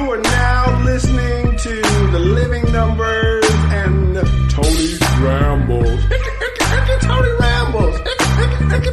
[0.00, 4.16] You are now listening to the Living Numbers and
[4.50, 6.00] Tony Rambles.
[7.02, 8.00] Tony Rambles.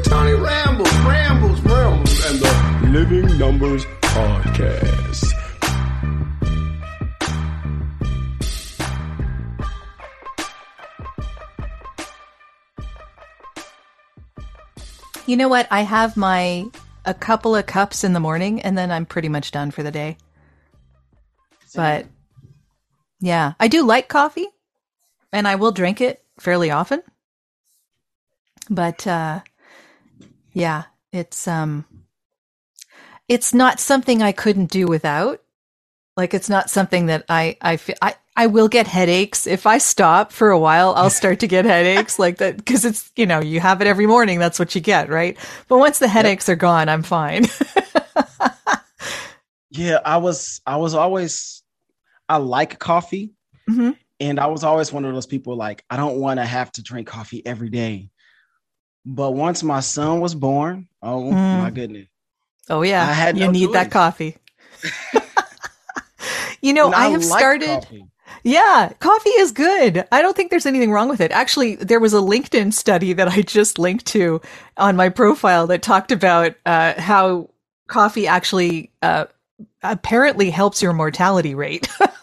[0.04, 0.92] Tony Rambles.
[1.06, 1.62] Rambles.
[1.62, 2.26] Rambles.
[2.26, 5.32] And the Living Numbers Podcast.
[15.26, 15.70] You know what?
[15.72, 16.66] I have my
[17.06, 19.92] a couple of cups in the morning and then I'm pretty much done for the
[19.92, 20.18] day.
[21.76, 22.06] But
[23.20, 24.48] yeah, I do like coffee
[25.32, 27.02] and I will drink it fairly often.
[28.70, 29.42] But uh
[30.54, 31.86] yeah, it's um
[33.28, 35.42] it's not something I couldn't do without.
[36.16, 39.80] Like it's not something that I I feel I I will get headaches if I
[39.80, 40.94] stop for a while.
[40.96, 44.08] I'll start to get headaches like that because it's you know you have it every
[44.08, 44.40] morning.
[44.40, 45.38] That's what you get, right?
[45.68, 46.54] But once the headaches yep.
[46.54, 47.48] are gone, I'm fine.
[49.72, 51.64] yeah, I was I was always
[52.30, 53.34] I like coffee,
[53.70, 53.92] mm-hmm.
[54.20, 56.84] and I was always one of those people like I don't want to have to
[56.84, 58.10] drink coffee every day.
[59.06, 61.32] But once my son was born, oh mm.
[61.32, 62.08] my goodness!
[62.70, 63.74] Oh yeah, I had you no need choice.
[63.74, 64.38] that coffee.
[66.62, 67.68] you know, I, I, have like started.
[67.68, 68.06] Coffee.
[68.44, 70.06] Yeah, coffee is good.
[70.12, 71.32] I don't think there's anything wrong with it.
[71.32, 74.42] Actually, there was a LinkedIn study that I just linked to
[74.78, 77.50] on my profile that talked about uh, how
[77.88, 79.26] coffee actually uh,
[79.84, 81.88] apparently helps your mortality rate.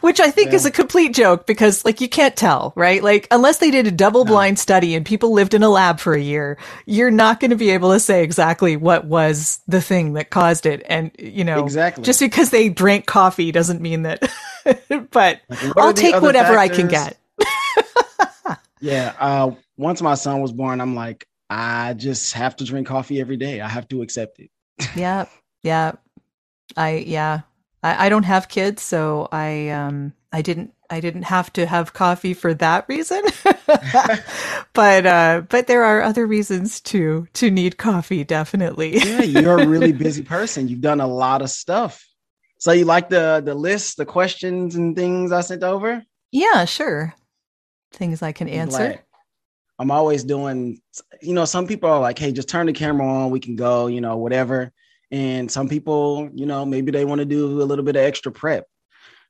[0.00, 0.56] Which I think yeah.
[0.56, 3.02] is a complete joke because, like, you can't tell, right?
[3.02, 4.60] Like, unless they did a double blind no.
[4.60, 7.70] study and people lived in a lab for a year, you're not going to be
[7.70, 10.84] able to say exactly what was the thing that caused it.
[10.88, 12.04] And, you know, exactly.
[12.04, 14.22] just because they drank coffee doesn't mean that
[15.10, 16.78] but like, I'll take whatever factors?
[16.78, 18.58] I can get.
[18.80, 19.14] yeah.
[19.18, 23.36] Uh, once my son was born, I'm like, I just have to drink coffee every
[23.36, 23.60] day.
[23.60, 24.50] I have to accept it.
[24.96, 25.26] yeah.
[25.62, 25.92] Yeah.
[26.76, 27.42] I, yeah.
[27.84, 31.92] I, I don't have kids, so I, um, I didn't, I didn't have to have
[31.92, 33.22] coffee for that reason.
[34.72, 38.96] but, uh, but there are other reasons to, to need coffee, definitely.
[38.98, 39.22] yeah.
[39.22, 40.66] You're a really busy person.
[40.66, 42.04] You've done a lot of stuff.
[42.58, 46.02] So you like the the list, the questions and things I sent over?
[46.32, 47.14] Yeah, sure.
[47.92, 49.04] Things I can answer.
[49.78, 50.80] I'm always doing,
[51.20, 53.86] you know, some people are like, hey, just turn the camera on, we can go,
[53.88, 54.72] you know, whatever.
[55.10, 58.32] And some people, you know, maybe they want to do a little bit of extra
[58.32, 58.66] prep.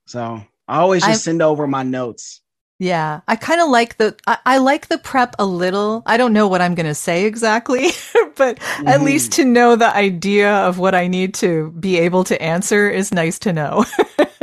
[0.07, 2.41] So I always just I've, send over my notes.
[2.79, 6.03] Yeah, I kind of like the I, I, like the prep a little.
[6.07, 7.89] I don't know what I'm going to say exactly,
[8.37, 8.89] but mm-hmm.
[8.89, 12.91] at least to know the idea of what I need to be able to answer
[12.91, 13.85] is nice to know.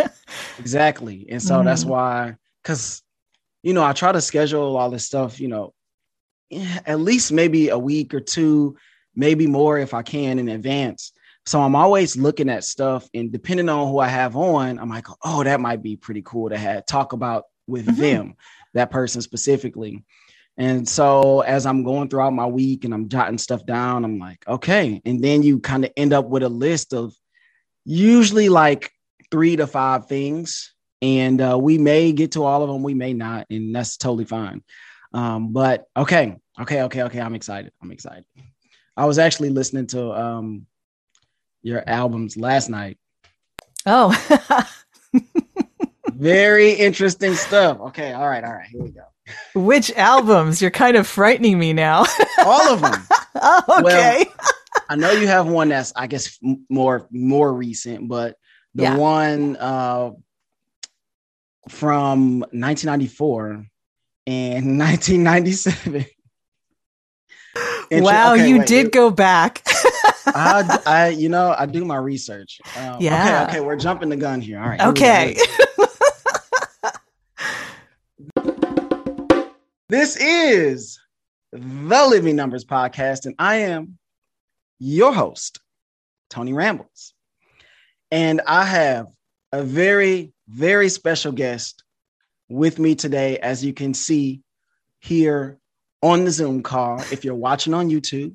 [0.59, 1.65] exactly, and so mm-hmm.
[1.65, 3.03] that's why, because
[3.63, 5.39] you know, I try to schedule all this stuff.
[5.39, 5.73] You know,
[6.85, 8.77] at least maybe a week or two,
[9.13, 11.11] maybe more if I can in advance.
[11.51, 15.07] So I'm always looking at stuff, and depending on who I have on, I'm like,
[15.21, 17.99] oh, that might be pretty cool to have talk about with mm-hmm.
[17.99, 18.35] them,
[18.73, 20.01] that person specifically.
[20.55, 24.47] And so as I'm going throughout my week and I'm jotting stuff down, I'm like,
[24.47, 25.01] okay.
[25.03, 27.13] And then you kind of end up with a list of
[27.83, 28.89] usually like
[29.29, 30.73] three to five things.
[31.01, 34.23] And uh, we may get to all of them, we may not, and that's totally
[34.23, 34.63] fine.
[35.13, 37.19] Um, but okay, okay, okay, okay.
[37.19, 37.73] I'm excited.
[37.83, 38.23] I'm excited.
[38.95, 40.67] I was actually listening to um,
[41.61, 42.97] your albums last night.
[43.85, 44.13] Oh,
[46.13, 47.79] Very interesting stuff.
[47.79, 48.67] Okay, all right, all right.
[48.67, 49.05] Here we go.
[49.55, 50.61] Which albums?
[50.61, 52.05] You're kind of frightening me now.
[52.45, 53.07] All of them.
[53.35, 54.25] oh, okay.
[54.27, 54.51] Well,
[54.89, 56.37] I know you have one that's, I guess,
[56.69, 58.35] more more recent, but
[58.75, 58.97] the yeah.
[58.97, 60.11] one uh,
[61.69, 63.65] from 1994
[64.27, 66.05] and 1997.
[67.91, 68.93] wow, okay, you wait, did wait.
[68.93, 69.63] go back.
[70.27, 72.59] I, I, you know, I do my research.
[72.77, 73.43] Um, yeah.
[73.43, 74.59] Okay, okay, we're jumping the gun here.
[74.59, 74.81] All right.
[74.81, 75.37] Okay.
[79.89, 80.99] This is
[81.51, 83.97] the Living Numbers Podcast, and I am
[84.79, 85.59] your host,
[86.29, 87.13] Tony Rambles.
[88.09, 89.07] And I have
[89.51, 91.83] a very, very special guest
[92.47, 94.41] with me today, as you can see
[95.01, 95.57] here
[96.01, 98.33] on the Zoom call, if you're watching on YouTube.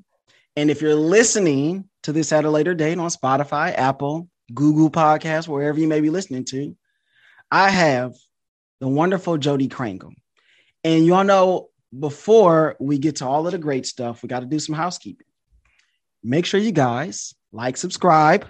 [0.57, 5.47] And if you're listening to this at a later date on Spotify, Apple, Google Podcasts,
[5.47, 6.75] wherever you may be listening to,
[7.51, 8.15] I have
[8.81, 10.15] the wonderful Jodi Krangle.
[10.83, 11.69] And y'all know
[11.99, 15.27] before we get to all of the great stuff, we got to do some housekeeping.
[16.23, 18.47] Make sure you guys like, subscribe,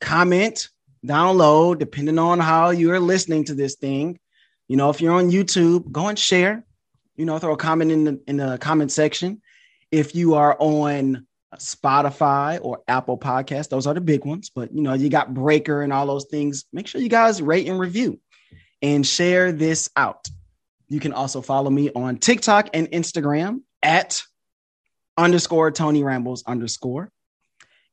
[0.00, 0.68] comment,
[1.06, 4.18] download, depending on how you're listening to this thing.
[4.68, 6.64] You know, if you're on YouTube, go and share.
[7.16, 9.40] You know, throw a comment in the in the comment section.
[9.92, 11.26] If you are on
[11.58, 13.68] Spotify or Apple Podcast.
[13.68, 16.64] Those are the big ones, but you know, you got Breaker and all those things.
[16.72, 18.20] Make sure you guys rate and review
[18.82, 20.28] and share this out.
[20.88, 24.22] You can also follow me on TikTok and Instagram at
[25.16, 27.10] underscore Tony Rambles underscore.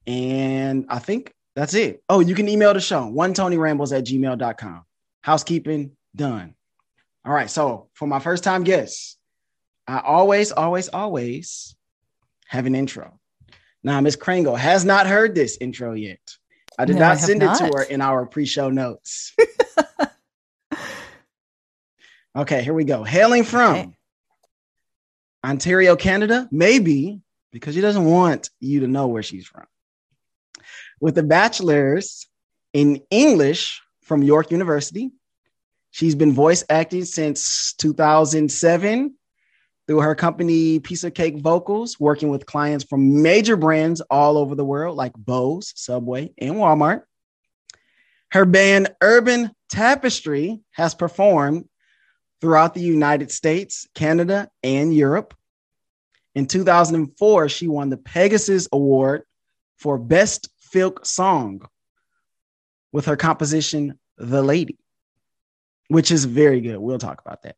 [0.07, 2.03] And I think that's it.
[2.09, 4.83] Oh, you can email the show, one Tony Rambles at gmail.com.
[5.21, 6.55] Housekeeping done.
[7.25, 7.49] All right.
[7.49, 9.17] So for my first time guest,
[9.87, 11.75] I always, always, always
[12.47, 13.19] have an intro.
[13.83, 16.19] Now, Miss Krangle has not heard this intro yet.
[16.77, 19.35] I did No, not have send it to her in our pre-show notes.
[22.35, 23.03] okay, here we go.
[23.03, 23.89] Hailing from Okay.
[25.43, 29.65] Ontario, Canada, maybe because she doesn't want you to know where she's from.
[30.99, 32.27] With a bachelor's
[32.73, 35.11] in English from York University,
[35.89, 39.15] she's been voice acting since 2007
[39.91, 44.55] through her company Piece of Cake Vocals, working with clients from major brands all over
[44.55, 47.01] the world like Bose, Subway, and Walmart.
[48.31, 51.67] Her band Urban Tapestry has performed
[52.39, 55.33] throughout the United States, Canada, and Europe.
[56.35, 59.23] In 2004, she won the Pegasus Award
[59.75, 61.67] for Best Folk Song
[62.93, 64.79] with her composition The Lady,
[65.89, 66.77] which is very good.
[66.77, 67.57] We'll talk about that.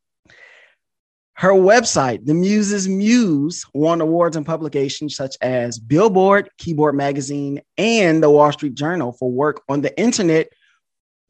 [1.36, 8.22] Her website, The Muse's Muse, won awards and publications such as Billboard, Keyboard Magazine, and
[8.22, 10.50] the Wall Street Journal for work on the internet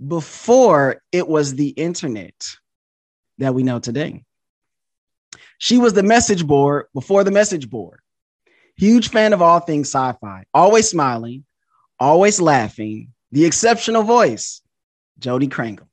[0.06, 2.34] before it was the internet
[3.38, 4.24] that we know today.
[5.58, 8.02] She was the message board before the message board.
[8.76, 11.46] Huge fan of all things sci fi, always smiling,
[12.00, 14.62] always laughing, the exceptional voice,
[15.20, 15.88] Jodi Krangle.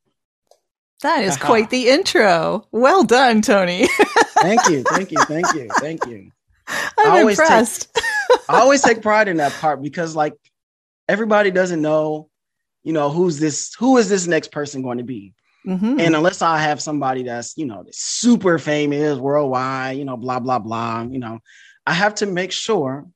[1.02, 2.67] That is quite the intro.
[2.73, 3.87] Well done, Tony.
[4.41, 6.31] Thank you, thank you, thank you, thank you.
[6.67, 7.88] I'm always take- impressed.
[8.49, 10.32] I always take pride in that part because, like,
[11.08, 12.31] everybody doesn't know,
[12.82, 15.35] you know, who's this, who is this next person going to be?
[15.67, 16.00] Mhm.
[16.00, 20.58] And unless I have somebody that's, you know, super famous worldwide, you know, blah, blah,
[20.58, 21.41] blah, you know,
[21.87, 23.06] I have to make sure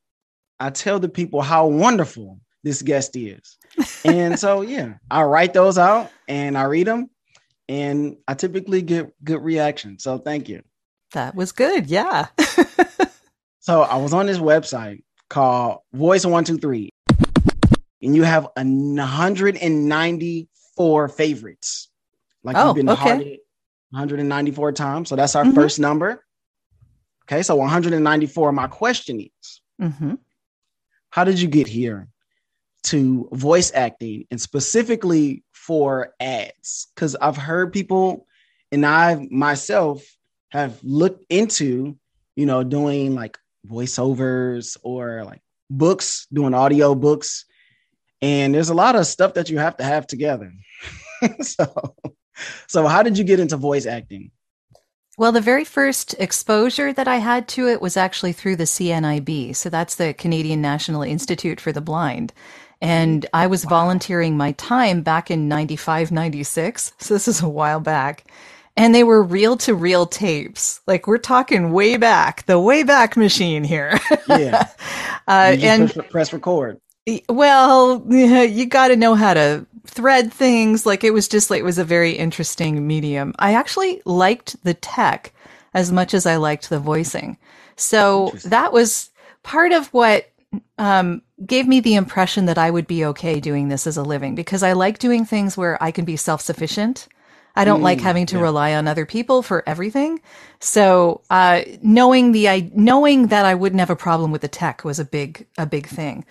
[0.60, 3.56] I tell the people how wonderful this guest is.
[4.04, 7.08] and so, yeah, I write those out and I read them
[7.68, 9.98] and I typically get good reaction.
[9.98, 10.62] So, thank you.
[11.12, 11.86] that was good.
[11.86, 12.26] Yeah.
[13.60, 16.90] So, I was on this website called Voice 123,
[18.02, 21.88] and you have a 194 favorites.
[22.42, 23.00] Like Oh, you've been okay.
[23.00, 23.38] hearted
[23.90, 25.08] 194 times.
[25.08, 25.54] So that's our Mhm.
[25.54, 26.22] first number.
[27.24, 28.52] Okay, so 194.
[28.52, 30.14] My question is hmm
[31.10, 32.08] how did you get here
[32.82, 36.88] to voice acting and specifically for ads?
[36.94, 38.26] Because I've heard people
[38.70, 40.04] and I myself
[40.50, 41.96] have looked into,
[42.36, 45.40] you know, doing like voiceovers or like
[45.70, 47.44] books, doing audio books.
[48.20, 50.52] And there's a lot of stuff that you have to have together.
[51.40, 51.94] so,
[52.66, 54.30] so how did you get into voice acting?
[55.16, 59.54] Well, the very first exposure that I had to it was actually through the CNIB.
[59.54, 62.32] So that's the Canadian National Institute for the Blind.
[62.80, 66.92] And I was volunteering my time back in 95, 96.
[66.98, 68.24] So this is a while back.
[68.76, 70.80] And they were reel to reel tapes.
[70.86, 73.98] Like we're talking way back, the way back machine here.
[74.28, 74.68] Yeah.
[75.28, 76.80] uh, and press, press record.
[77.28, 80.86] well, you got to know how to thread things.
[80.86, 83.34] Like it was just like it was a very interesting medium.
[83.38, 85.32] I actually liked the tech
[85.72, 87.36] as much as I liked the voicing.
[87.76, 89.10] So that was
[89.42, 90.30] part of what
[90.78, 94.34] um, gave me the impression that I would be okay doing this as a living
[94.34, 97.08] because I like doing things where I can be self sufficient.
[97.56, 98.40] I don't like Mm, having to yeah.
[98.40, 100.20] rely on other people for everything.
[100.60, 104.84] So, uh, knowing the, I, knowing that I wouldn't have a problem with the tech
[104.84, 106.24] was a big, a big thing.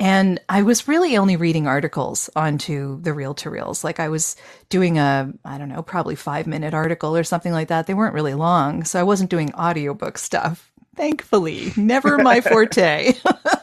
[0.00, 3.84] And I was really only reading articles onto the reel to reels.
[3.84, 4.36] Like I was
[4.70, 7.86] doing a, I don't know, probably five minute article or something like that.
[7.88, 8.84] They weren't really long.
[8.84, 10.70] So I wasn't doing audiobook stuff.
[10.96, 13.14] Thankfully, never my forte.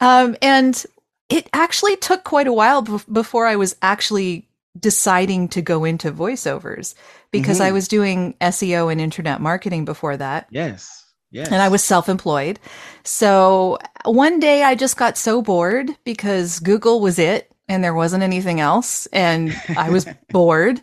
[0.00, 0.84] um, and
[1.28, 6.10] it actually took quite a while bef- before I was actually deciding to go into
[6.12, 6.94] voiceovers
[7.30, 7.72] because I Mhm.
[7.74, 11.04] was doing SEO and internet marketing before that Yes.
[11.30, 11.48] Yes.
[11.48, 12.58] and I was self employed.
[13.04, 18.22] So one day I just got so bored because Google was it and there wasn't
[18.22, 19.06] anything else.
[19.12, 20.80] And I was bored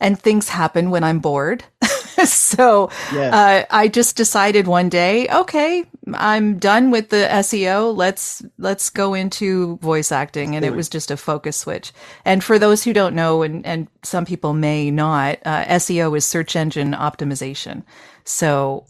[0.00, 1.64] and things happen when I'm bored.
[2.32, 3.34] so Yes.
[3.34, 7.96] uh, I just decided one day, okay, I'm done with the SEO.
[7.96, 11.92] Let's let's go into voice acting, and it was just a focus switch.
[12.24, 16.26] And for those who don't know, and and some people may not, uh, SEO is
[16.26, 17.84] search engine optimization.
[18.24, 18.84] So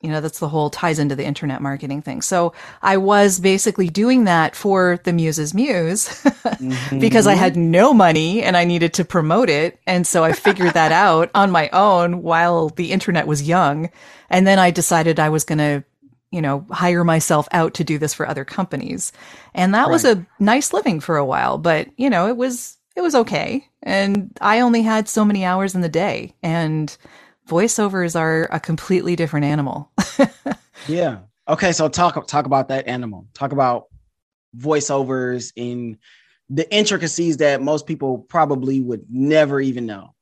[0.00, 2.22] You know, that's the whole ties into the internet marketing thing.
[2.22, 2.52] So
[2.82, 6.24] I was basically doing that for the Muse's Muse
[6.58, 6.98] Mm-hmm.
[7.00, 9.78] because I had no money and I needed to promote it.
[9.86, 13.90] And so I figured that out on my own while the internet was young.
[14.30, 15.84] And then I decided I was going to,
[16.30, 19.12] you know, hire myself out to do this for other companies.
[19.54, 23.00] And that was a nice living for a while, but you know, it was, it
[23.00, 23.66] was okay.
[23.82, 26.94] And I only had so many hours in the day and
[27.48, 29.90] voiceovers are a completely different animal.
[30.86, 31.18] Yeah.
[31.46, 33.26] Okay, so talk talk about that animal.
[33.34, 33.86] Talk about
[34.56, 35.98] voiceovers in
[36.50, 40.14] the intricacies that most people probably would never even know.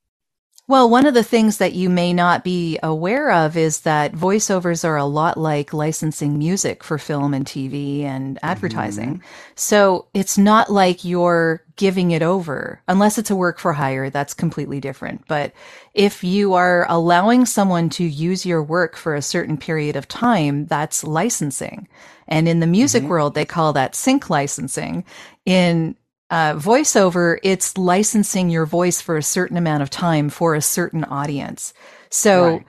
[0.69, 4.85] Well, one of the things that you may not be aware of is that voiceovers
[4.85, 8.47] are a lot like licensing music for film and TV and mm-hmm.
[8.47, 9.23] advertising.
[9.55, 14.11] So it's not like you're giving it over unless it's a work for hire.
[14.11, 15.29] That's completely different.
[15.29, 15.53] But
[15.95, 20.67] if you are allowing someone to use your work for a certain period of time,
[20.67, 21.87] that's licensing.
[22.27, 23.11] And in the music mm-hmm.
[23.11, 25.05] world, they call that sync licensing.
[25.45, 25.95] In
[26.31, 31.05] uh, voiceover, it's licensing your voice for a certain amount of time for a certain
[31.05, 31.73] audience.
[32.11, 32.67] So, Right.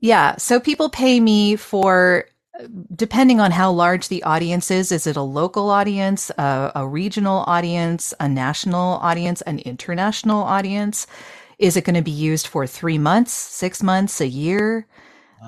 [0.00, 2.26] yeah, so people pay me for,
[2.94, 7.44] depending on how large the audience is, is it a local audience, a, a regional
[7.46, 11.06] audience, a national audience, an international audience?
[11.58, 14.86] Is it going to be used for three months, six months, a year?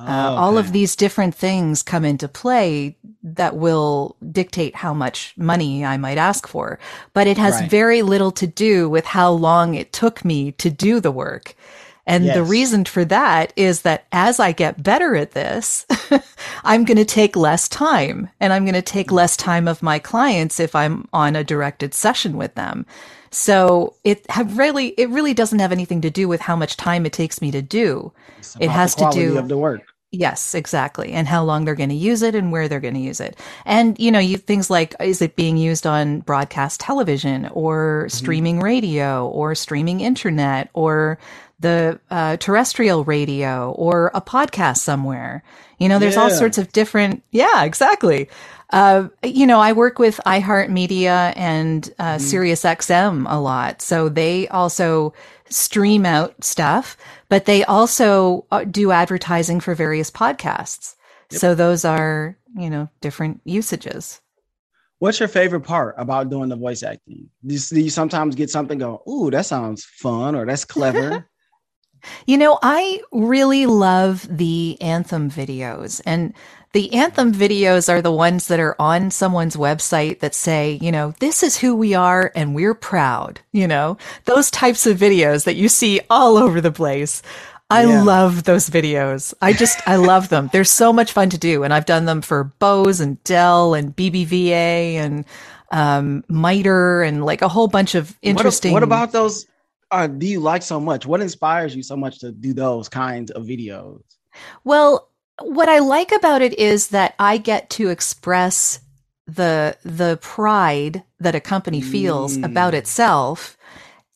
[0.06, 5.84] Uh, all of these different things come into play that will dictate how much money
[5.84, 6.78] I might ask for.
[7.12, 7.70] But it has Right.
[7.70, 11.54] very little to do with how long it took me to do the work.
[12.06, 15.84] And the reason for that is that as I get better at this,
[16.64, 19.98] I'm going to take less time and I'm going to take less time of my
[19.98, 22.86] clients if I'm on a directed session with them.
[23.36, 27.04] So it have really, it really doesn't have anything to do with how much time
[27.04, 28.12] it takes me to do.
[28.58, 29.82] It has to do- of the work.
[30.12, 31.12] Yes, exactly.
[31.12, 33.36] And how long they're going to use it and where they're going to use it.
[33.66, 38.60] And, you know, you things like, is it being used on broadcast television or streaming
[38.60, 41.18] radio or streaming internet or
[41.60, 45.42] the uh, terrestrial radio or a podcast somewhere?
[45.78, 48.30] You know, there's all sorts of different, yeah, exactly.
[48.70, 53.80] Uh, you know, I work with iHeartMedia and uh, SiriusXM a lot.
[53.80, 55.14] So they also
[55.48, 56.96] stream out stuff,
[57.28, 60.94] but they also uh, do advertising for various podcasts.
[61.30, 64.20] So those are, you know, different usages.
[64.98, 67.28] What's your favorite part about doing the voice acting?
[67.44, 71.28] Do you, do you sometimes get something go, "Ooh, that sounds fun" or "That's clever"?
[72.26, 76.34] You know, I really love the anthem videos and
[76.76, 81.14] the anthem videos are the ones that are on someone's website that say, you know,
[81.20, 85.56] this is who we are and we're proud, you know, those types of videos that
[85.56, 87.22] you see all over the place.
[87.70, 88.02] I Yeah.
[88.02, 89.32] love those videos.
[89.40, 90.50] I just, I love them.
[90.52, 91.62] They're so much fun to do.
[91.62, 95.24] And I've done them for Bose and Dell and BBVA and,
[95.72, 98.74] um, MITRE and like a whole bunch of What- interesting.
[98.74, 99.46] What, about those?
[99.90, 101.06] Uh, do you like so much?
[101.06, 104.02] What inspires you so much to do those kinds of videos?
[104.62, 105.08] Well,
[105.42, 108.80] what I like about it is that I get to express
[109.26, 112.44] the the pride that a company feels Mm.
[112.44, 113.56] about itself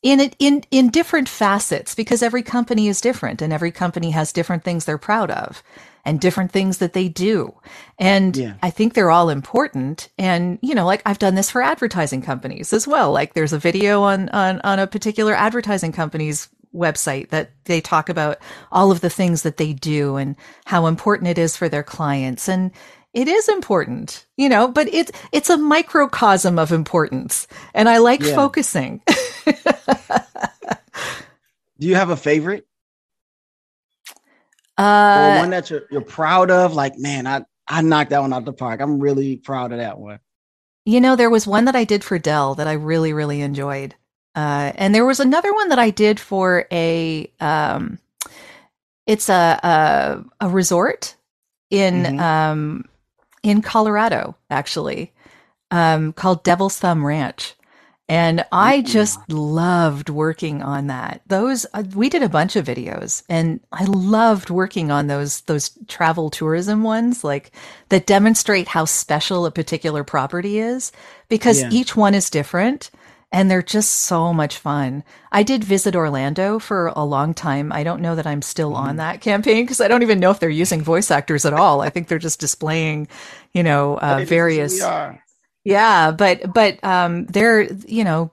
[0.01, 4.31] in it in in different facets because every company is different and every company has
[4.33, 5.63] different things they're proud of
[6.05, 7.53] and different things that they do.
[7.99, 8.53] And Yeah.
[8.63, 10.09] I think they're all important.
[10.17, 13.11] And, you know, like I've done this for advertising companies as well.
[13.11, 18.09] Like there's a video on, on, on a particular advertising company's website that they talk
[18.09, 18.39] about
[18.71, 20.35] all of the things that they do and
[20.65, 22.49] how important it is for their clients.
[22.49, 22.71] And
[23.13, 27.47] it is important, you know, but it's, it's a microcosm of importance.
[27.73, 28.23] And I like Yeah.
[28.23, 29.01] focusing.
[31.79, 32.67] Do you have a favorite
[35.13, 36.73] or Uh, one that you're, you're proud of?
[36.73, 38.81] Like, man, I I knocked that one out the park.
[38.81, 40.19] I'm really proud of that one.
[40.85, 43.95] You know, there was one that I did for Dell that I really, really enjoyed.
[44.35, 47.99] Uh, and there was another one that I did for a, um,
[49.05, 49.59] it's a,
[50.41, 51.15] a, a resort
[51.69, 52.19] in, Mhm.
[52.19, 52.85] um,
[53.43, 55.11] in Colorado, actually,
[55.71, 57.55] um, called Devil's Thumb Ranch.
[58.07, 61.21] And I just loved working on that.
[61.27, 65.71] Those uh, we did a bunch of videos, and I loved working on those those
[65.87, 67.51] travel tourism ones, like
[67.87, 70.91] that demonstrate how special a particular property is,
[71.29, 71.69] because Yeah.
[71.71, 72.91] each one is different,
[73.31, 75.03] and they're just so much fun.
[75.31, 77.71] I did visit Orlando for a long time.
[77.71, 78.87] I don't know that I'm still Mm-hmm.
[78.89, 81.81] on that campaign because I don't even know if they're using voice actors at all.
[81.81, 83.07] I think they're just displaying,
[83.53, 84.79] you know, uh, various.
[85.63, 88.31] Yeah, but but um there you know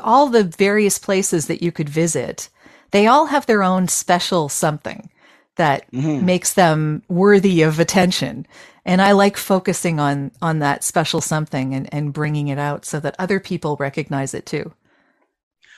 [0.00, 2.48] all the various places that you could visit,
[2.90, 5.08] they all have their own special something
[5.56, 6.22] that Mhm.
[6.22, 8.46] makes them worthy of attention.
[8.88, 12.98] And I like focusing on on that special something and, and bringing it out so
[13.00, 14.72] that other people recognize it too.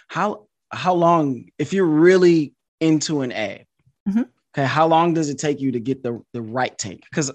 [0.06, 3.66] How how long if you're really into an ad?
[4.08, 4.28] Mhm.
[4.56, 7.02] Okay, how long does it take you to get the the right take?
[7.10, 7.32] Because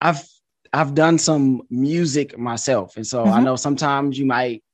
[0.00, 0.26] I've
[0.72, 3.44] I've done some music myself, and so I Mhm.
[3.44, 4.64] know sometimes you might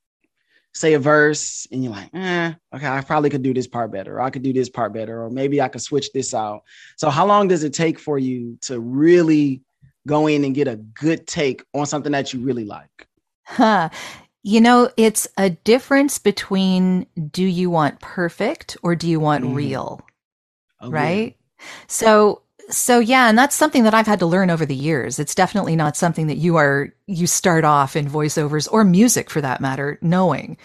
[0.73, 4.18] say a verse and you're like, eh, okay, I probably could do this part better,
[4.18, 6.62] or I could do this part better, or maybe I could switch this out.
[6.97, 9.62] So how long does it take for you to really
[10.07, 13.07] go in and get a good take on something that you really like?
[13.45, 13.90] Huh.
[14.42, 19.54] You know, it's a difference between do you want perfect or do you want Mhm.
[19.54, 20.00] real?
[20.80, 20.97] Oh, yeah.
[20.97, 21.37] right
[21.88, 22.40] so
[22.71, 25.76] so yeah and that's something that i've had to learn over the years it's definitely
[25.76, 29.99] not something that you are you start off in voiceovers or music for that matter
[30.00, 30.57] knowing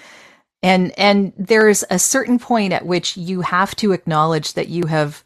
[0.64, 5.25] and and there's a certain point at which you have to acknowledge that you have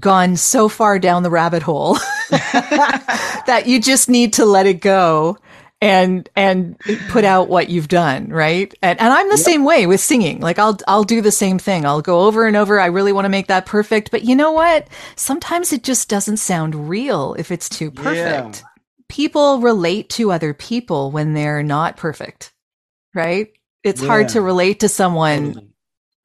[0.00, 1.94] gone so far down the rabbit hole
[2.30, 5.38] that you just need to let it go
[5.82, 6.76] and and
[7.08, 8.74] put out what you've done right?
[8.82, 9.44] And, and i'm the Yep.
[9.44, 10.40] same way with singing.
[10.40, 11.84] Like i'll i'll do the same thing.
[11.86, 12.80] I'll go over and over.
[12.80, 14.10] I really want to make that perfect.
[14.10, 14.88] But you know what?
[15.16, 18.64] Sometimes it just doesn't sound real if it's too perfect.
[19.08, 22.52] People relate to other people when they're not perfect
[23.14, 23.48] right?
[23.84, 25.68] It's hard to relate to someone Totally.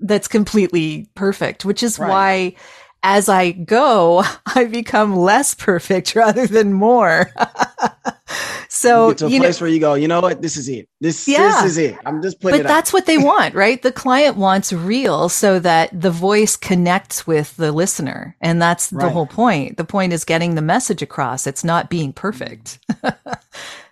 [0.01, 2.09] that's completely perfect, which is Right.
[2.09, 2.55] why
[3.03, 7.31] as I go, I become less perfect rather than more.
[8.69, 10.41] so, you get to a you know, place where you go, you know what?
[10.41, 10.87] This is it.
[10.99, 11.61] This Yeah.
[11.61, 11.97] this is it.
[12.05, 13.81] I'm just putting but that's what they want, right?
[13.81, 18.35] The client wants real so that the voice connects with the listener.
[18.41, 19.77] And that's the whole point.
[19.77, 21.47] The point is getting the message across.
[21.47, 22.79] It's not being perfect.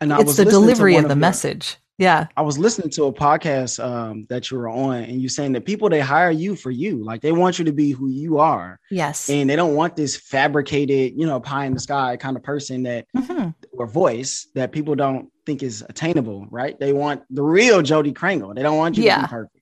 [0.02, 1.78] And I it's the delivery of the your- message.
[2.00, 2.28] Yeah.
[2.38, 5.66] I was listening to a podcast um, that you were on, and you saying that
[5.66, 8.80] people they hire you for you, like they want you to be who you are,
[8.90, 9.30] Yes.
[9.30, 12.84] and they don't want this fabricated, you know, pie in the sky kind of person
[12.84, 13.54] that Mhm.
[13.74, 16.80] or voice that people don't think is attainable, right?
[16.80, 18.56] They want the real Jodi Krangle.
[18.56, 19.22] They don't want you to Yeah.
[19.24, 19.56] be perfect.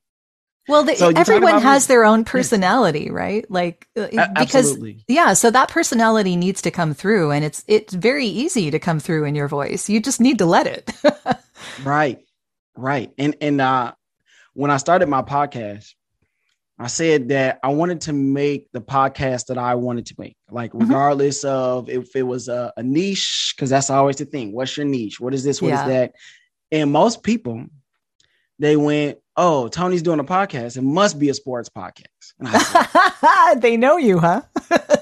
[0.68, 3.50] Well, they, So everyone has me- their own personality, right?
[3.50, 5.02] Like uh, because Absolutely.
[5.08, 9.00] yeah, so that personality needs to come through and it's it's very easy to come
[9.00, 9.88] through in your voice.
[9.88, 10.92] You just need to let it.
[11.84, 12.20] Right.
[12.78, 13.10] Right.
[13.18, 13.92] And and uh
[14.54, 15.94] when I started my podcast,
[16.78, 20.36] I said that I wanted to make the podcast that I wanted to make.
[20.50, 20.80] Like Mhm.
[20.82, 24.52] regardless of if it was a, a niche, because that's always the thing.
[24.52, 25.20] What's your niche?
[25.20, 25.60] What is this?
[25.60, 25.88] What is Yeah.
[25.88, 26.12] that?
[26.70, 27.66] And most people,
[28.58, 30.76] they went, Oh, Tony's doing a podcast.
[30.76, 32.04] It must be a sports podcast.
[33.20, 34.42] Said, they know you, huh?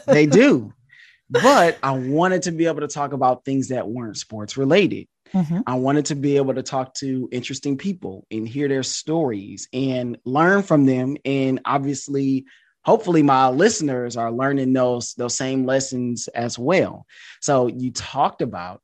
[0.06, 0.72] they do.
[1.28, 5.08] But I wanted to be able to talk about things that weren't sports related.
[5.34, 5.62] Mhm.
[5.66, 10.16] I wanted to be able to talk to interesting people and hear their stories and
[10.24, 11.16] learn from them.
[11.24, 12.44] And obviously,
[12.84, 17.06] hopefully, my listeners are learning those those same lessons as well.
[17.40, 18.82] So you talked about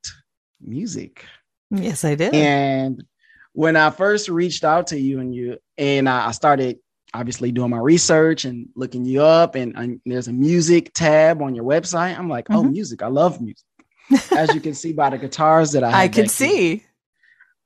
[0.60, 1.24] music,
[1.70, 2.34] Yes, I did.
[2.34, 3.02] and
[3.54, 6.78] when I first reached out to you and you and I started
[7.14, 11.54] obviously doing my research and looking you up, and, and there's a music tab on
[11.54, 12.18] your website.
[12.18, 12.70] I'm like, oh, Mhm.
[12.72, 13.02] music!
[13.02, 13.66] I love music.
[14.36, 16.84] As you can see by the guitars that I I can see.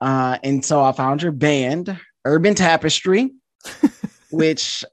[0.01, 3.31] Uh, and so I found your band, Urban Tapestry,
[4.31, 4.85] which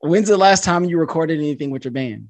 [0.00, 2.28] when's the last time you recorded anything with your band?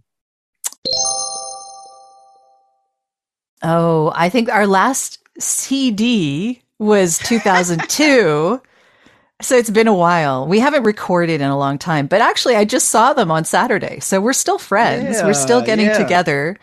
[3.63, 8.61] Oh, I think our last CD was 2002.
[9.41, 10.47] so it's been a while.
[10.47, 14.01] We haven't recorded in a long time, but actually, I just saw them on Saturday.
[14.01, 15.23] So we're still friends.
[15.23, 15.99] we're still getting yeah.
[15.99, 16.59] together.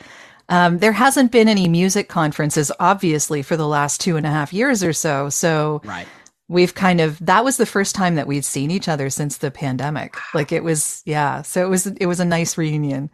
[0.50, 4.52] Um, there hasn't been any music conferences, obviously, for the last two and a half
[4.52, 5.30] years or so.
[5.30, 6.08] So Right.
[6.48, 9.52] we've kind of that was the first time that we'd seen each other since the
[9.52, 10.18] pandemic.
[10.34, 11.44] Like it was, yeah.
[11.44, 13.10] So it was it was a nice reunion.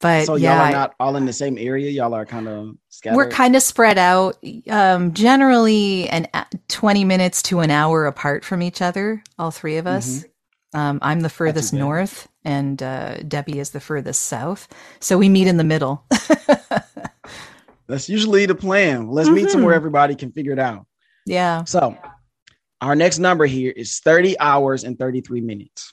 [0.00, 1.90] But So yeah, y'all are not all in the same area.
[1.90, 3.16] Y'all are kind of scattered.
[3.18, 4.38] we're kind of spread out,
[4.70, 9.76] um, generally an a- 20 minutes to an hour apart from each other, all three
[9.76, 10.24] of us.
[10.72, 14.68] Um, I'm the furthest north, and uh, Debbie is the furthest south.
[15.00, 16.04] So we meet in the middle.
[17.86, 19.08] That's usually the plan.
[19.08, 19.76] Let's meet somewhere Mhm.
[19.76, 20.86] everybody can figure it out.
[21.26, 21.64] yeah.
[21.64, 21.96] So
[22.80, 25.92] our next number here is 30 hours and 33 minutes.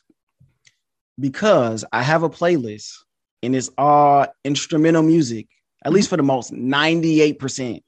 [1.19, 2.93] Because I have a playlist
[3.41, 5.47] and it's all instrumental music,
[5.83, 7.81] at least for the most 98%.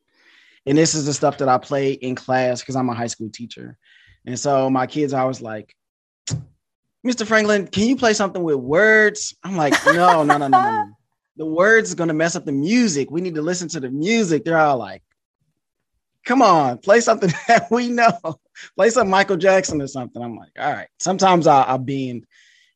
[0.66, 3.30] And this is the stuff that I play in class because I'm a high school
[3.30, 3.78] teacher.
[4.26, 5.76] And so my kids are always like,
[7.06, 7.26] Mr.
[7.26, 9.36] Franklin, can you play something with words?
[9.44, 10.90] I'm like, no, no, no, no, no.
[11.38, 13.10] The words is gonna mess up the music.
[13.10, 14.44] We need to listen to the music.
[14.44, 15.02] They're all like,
[16.26, 18.12] come on, play something that we know.
[18.76, 20.22] Play some Michael Jackson or something.
[20.22, 20.90] I'm like, all right.
[21.00, 22.26] Sometimes I, I bend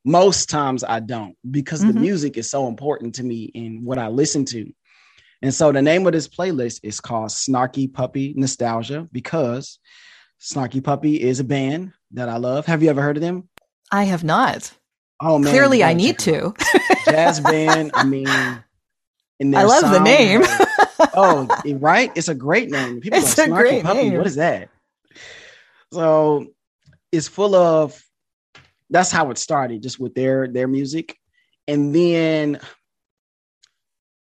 [0.06, 2.00] most times I don't because the Mhm.
[2.00, 4.72] music is so important to me in what I listen to.
[5.42, 9.78] And so the name of this playlist is called Snarky Puppy Nostalgia because
[10.40, 12.66] Snarky Puppy is a band that I love.
[12.66, 13.50] Have you ever heard of them?
[13.94, 14.72] I have not.
[15.22, 16.54] Oh man, Clearly, I need to.
[17.06, 17.92] Jazz band.
[17.94, 18.64] I mean, I
[19.64, 20.42] love the name.
[20.44, 20.68] has-
[21.16, 21.48] oh,
[21.80, 22.12] right.
[22.16, 23.00] It's a great name.
[23.02, 24.10] People It's go, a great Puppy.
[24.10, 24.18] name.
[24.18, 24.70] What is that?
[25.94, 26.48] So
[27.12, 28.02] it's full of.
[28.90, 31.16] That's how it started, just with their their music,
[31.68, 32.60] and then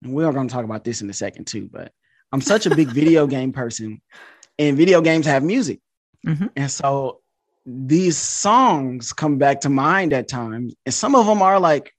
[0.04, 1.70] we are going to talk about this in a second too.
[1.72, 1.92] But
[2.32, 4.02] I'm such a big video game person,
[4.60, 5.80] and video games have music,
[6.28, 6.50] Mhm.
[6.56, 7.22] and so
[7.66, 11.92] these songs come back to mind at times, and some of them are like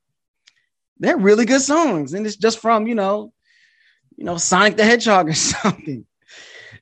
[0.99, 3.33] they're really good songs, and it's just from you know,
[4.17, 6.07] you know, Sonic the Hedgehog or something.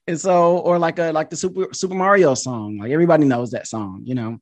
[0.07, 3.67] And so, or like a like the Super Super Mario song, like everybody knows that
[3.67, 4.39] song, you know.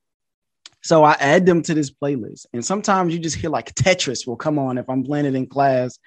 [0.82, 4.36] So I add them to this playlist, and sometimes you just hear like Tetris will
[4.36, 5.98] come on if I'm playing it in class.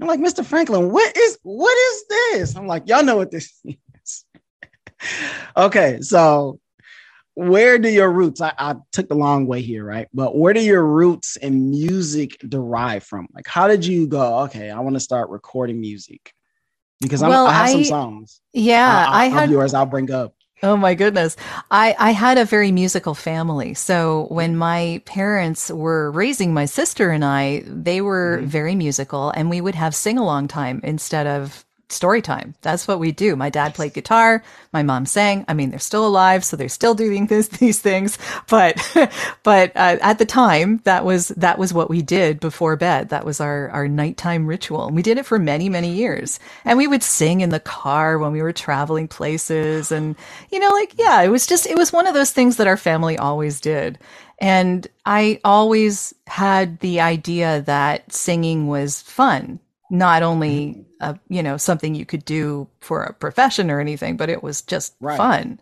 [0.00, 0.44] I'm like, Mr.
[0.44, 2.56] Franklin, what is what is this?
[2.56, 4.24] I'm like, y'all know what this is.
[5.56, 6.60] okay, so
[7.48, 8.40] where do your roots?
[8.42, 10.08] I, I took the long way here, right?
[10.12, 13.28] But where do your roots in music derive from?
[13.34, 14.40] Like, how did you go?
[14.40, 16.34] Okay, I want to start recording music
[17.00, 18.40] because I'm, Well, I have some songs.
[18.52, 19.50] Yeah, I, I had.
[19.50, 19.72] yours.
[19.72, 20.34] I'll bring up.
[20.62, 21.36] Oh my goodness.
[21.70, 23.72] I, I had a very musical family.
[23.72, 28.44] So when my parents were raising my sister and I, they were Mhm.
[28.44, 32.54] very musical and we would have sing along time instead of story time.
[32.62, 33.36] That's what we do.
[33.36, 34.42] My dad played guitar.
[34.72, 35.44] My mom sang.
[35.48, 38.18] I mean, they're still alive, so they're still doing this, these things.
[38.48, 38.76] But,
[39.42, 43.10] but uh, at the time, that was, that was what we did before bed.
[43.10, 44.86] That was our, our nighttime ritual.
[44.86, 46.38] And we did it for many, many years.
[46.64, 49.92] And we would sing in the car when we were traveling places.
[49.92, 50.16] And,
[50.50, 52.76] you know, like, yeah, it was just, it was one of those things that our
[52.76, 53.98] family always did.
[54.40, 61.56] And I always had the idea that singing was fun, not only, a, you know,
[61.56, 65.16] something you could do for a profession or anything, but it was just Right.
[65.18, 65.60] fun.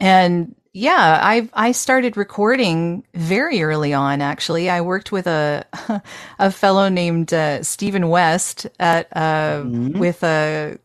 [0.00, 4.20] And yeah, I I started recording very early on.
[4.22, 5.64] Actually, I worked with a
[6.38, 9.98] a fellow named uh, Stephen West at uh, Mhm.
[9.98, 10.78] with a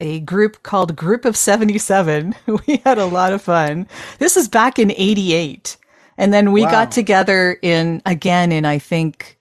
[0.00, 2.34] a group called Group of Seventy Seven.
[2.66, 3.88] we had a lot of fun.
[4.18, 5.76] This is back in '88,
[6.18, 6.70] and then we Wow.
[6.70, 9.38] got together in again in I think.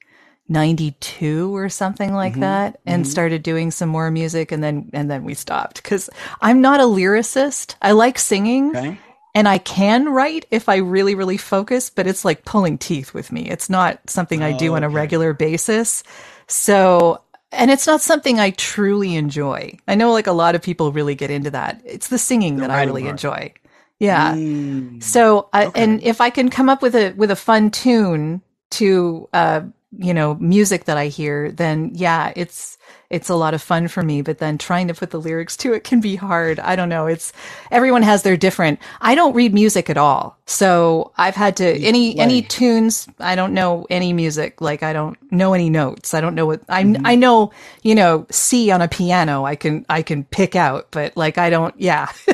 [0.49, 3.12] 92 or something like Mhm, that and mhm.
[3.12, 6.09] started doing some more music and then and then we stopped cuz
[6.41, 7.75] I'm not a lyricist.
[7.81, 8.97] I like singing Okay.
[9.35, 13.31] and I can write if I really, really focus, but it's like pulling teeth with
[13.31, 13.49] me.
[13.49, 14.95] It's not something I do on a Okay.
[14.95, 16.03] regular basis.
[16.47, 19.77] So, and it's not something I truly enjoy.
[19.88, 21.81] I know like a lot of people really get into that.
[21.85, 23.12] It's the singing The that I really part.
[23.12, 23.53] enjoy.
[23.99, 24.35] Yeah.
[24.35, 25.03] Mm.
[25.03, 25.83] So, I, Okay.
[25.83, 29.62] and if I can come up with a with a fun tune to, uh,
[29.97, 32.78] you know, music that I hear, then yeah, it's
[33.10, 34.21] it's a lot of fun for me.
[34.21, 36.60] But then trying to put the lyrics to it can be hard.
[36.60, 37.08] I don't know.
[37.08, 37.34] It's
[37.71, 38.80] everyone has their different.
[39.02, 42.23] I don't read music at all, so I've had to any play.
[42.23, 43.08] any tunes.
[43.19, 44.62] I don't know any music.
[44.62, 46.13] Like I don't know any notes.
[46.13, 47.06] I don't know what I Mm-hmm.
[47.06, 47.52] I know.
[47.84, 49.45] You know, C on a piano.
[49.45, 51.73] I can I can pick out, but like I don't.
[51.80, 52.12] Yeah,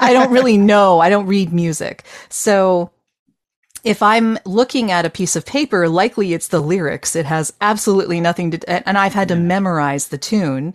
[0.00, 1.00] I don't really know.
[1.00, 2.04] I don't read music.
[2.28, 2.90] So
[3.84, 7.16] if I'm looking at a piece of paper, likely it's the lyrics.
[7.16, 10.74] It has absolutely nothing to, and I've had to memorize the tune.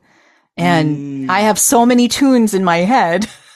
[0.58, 1.30] And Mm.
[1.30, 3.28] I have so many tunes in my head.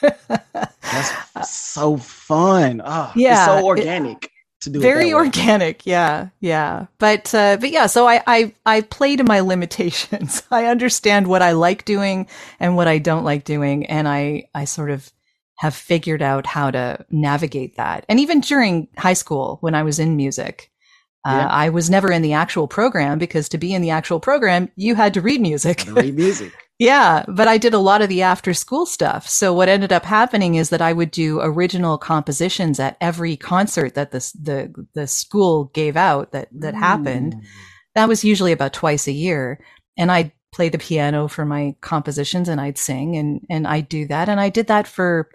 [0.82, 2.80] That's so fun.
[2.84, 4.78] Oh, Yeah, it's so organic to do.
[4.78, 5.84] it Very organic.
[5.86, 6.28] Yeah.
[6.40, 6.86] Yeah.
[6.98, 10.42] But, uh, but yeah, so I, I, I play to my limitations.
[10.50, 12.26] I understand what I like doing
[12.60, 13.86] and what I don't like doing.
[13.86, 15.10] And I, I sort of
[15.62, 18.04] have figured out how to navigate that.
[18.08, 20.72] And even during high school, when I was in music,
[21.24, 24.72] uh, I was never in the actual program because to be in the actual program,
[24.74, 25.78] you had to read music.
[25.78, 26.52] To read music.
[26.78, 29.28] Yeah, but I did a lot of the after school stuff.
[29.28, 33.94] So what ended up happening is that I would do original compositions at every concert
[33.94, 37.34] that the the the school gave out that that happened.
[37.34, 37.44] Mm.
[37.94, 39.60] That was usually about twice a year,
[39.96, 44.06] and I'd play the piano for my compositions and I'd sing and and I'd do
[44.08, 45.28] that and I did that for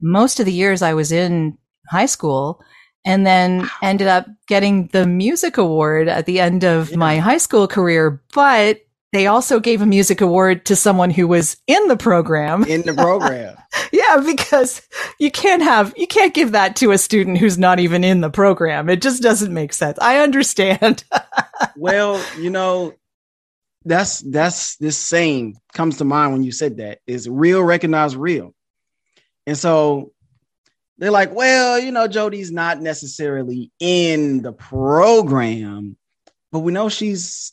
[0.00, 2.62] most of the years I was in high school
[3.04, 6.96] and then ended up getting the music award at the end of Yeah.
[6.96, 8.80] my high school career but
[9.12, 12.62] they also gave a music award to someone who was in the program.
[12.64, 13.56] in the program.
[13.92, 14.82] Yeah, because
[15.18, 18.30] you can't have, you can't give that to a student who's not even in the
[18.30, 18.88] program.
[18.88, 19.98] It just doesn't make sense.
[20.00, 21.02] I understand.
[21.76, 22.94] well, you know,
[23.84, 28.54] that's that's this saying comes to mind when you said that is real recognize real.
[29.46, 30.12] And so
[30.98, 35.96] they're like, well, you know, Jodi's not necessarily in the program,
[36.52, 37.52] but we know she's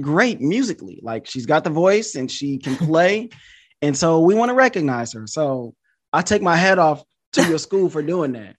[0.00, 1.00] great musically.
[1.02, 3.28] Like she's got the voice and she can play.
[3.82, 5.26] and so we want to recognize her.
[5.26, 5.74] So
[6.12, 8.56] I take my hat off to your school for doing that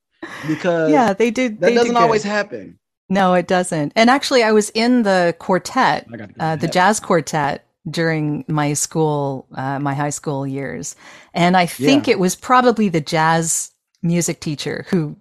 [0.48, 1.60] because yeah, they did.
[1.62, 2.80] that they doesn't always happen.
[3.10, 3.92] No, it doesn't.
[3.96, 8.46] And actually, I was in the quartet, I gotta get uh, the jazz quartet during
[8.48, 10.96] my school, uh, my high school years.
[11.34, 12.14] And I think Yeah.
[12.14, 13.72] it was probably the jazz
[14.04, 15.16] music teacher who,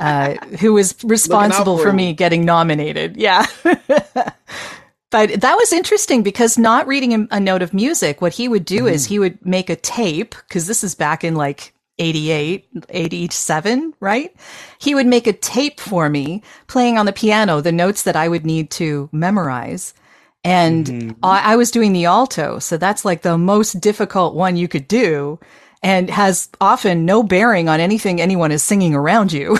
[0.00, 3.16] uh, who was responsible for for me getting nominated.
[3.16, 3.46] Yeah.
[5.10, 8.64] But that was interesting because not reading a, a note of music, what he would
[8.64, 13.94] do is he would make a tape, because this is back in like 88, 87,
[14.00, 14.34] right?
[14.78, 18.28] He would make a tape for me playing on the piano, the notes that I
[18.28, 19.94] would need to memorize.
[20.44, 22.58] And I, I was doing the alto.
[22.60, 25.40] So that's like the most difficult one you could do
[25.82, 29.58] and has often no bearing on anything anyone is singing around you.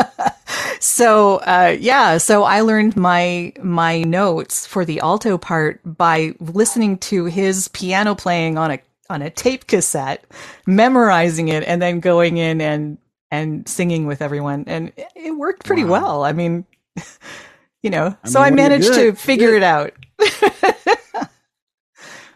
[0.80, 6.98] so uh, yeah, so I learned my my notes for the alto part by listening
[6.98, 8.78] to his piano playing on a
[9.10, 10.24] on a tape cassette,
[10.66, 12.98] memorizing it, and then going in and
[13.30, 15.90] and singing with everyone, and it- worked pretty Wow.
[15.90, 16.24] well.
[16.24, 16.64] I mean,
[17.82, 19.56] you know, I so mean, I managed to figure good.
[19.58, 19.92] it out.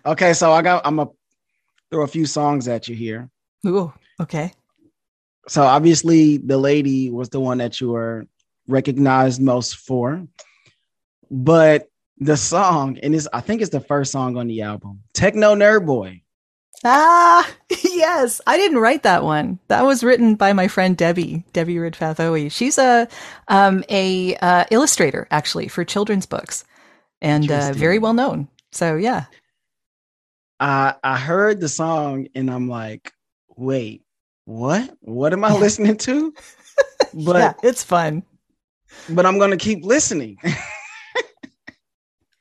[0.07, 1.11] Okay, so I got I'm gonna
[1.91, 3.29] throw a few songs at you here.
[3.67, 4.53] Ooh, okay.
[5.49, 8.27] So obviously the lady was the one that you were
[8.69, 10.27] recognized most for.
[11.31, 15.55] But the song, and it's I think it's the first song on the album, Techno
[15.55, 16.23] Nerd Boy.
[16.85, 17.49] Ah,
[17.85, 18.41] yes.
[18.47, 19.59] I didn't write that one.
[19.69, 22.49] That was written by my friend Debbie, Debbie Ridpath Ohi.
[22.51, 23.09] She's a
[23.49, 26.65] um, a uh, illustrator actually for children's books,
[27.21, 28.49] and uh, very well known.
[28.73, 29.25] So yeah,
[30.61, 33.13] I I heard the song and I'm like,
[33.57, 34.03] wait,
[34.45, 34.97] what?
[35.01, 36.35] What am I listening to?
[37.15, 38.23] But yeah, it's fun.
[39.09, 40.37] but I'm gonna keep listening.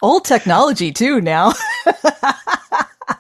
[0.01, 1.53] Old technology too now.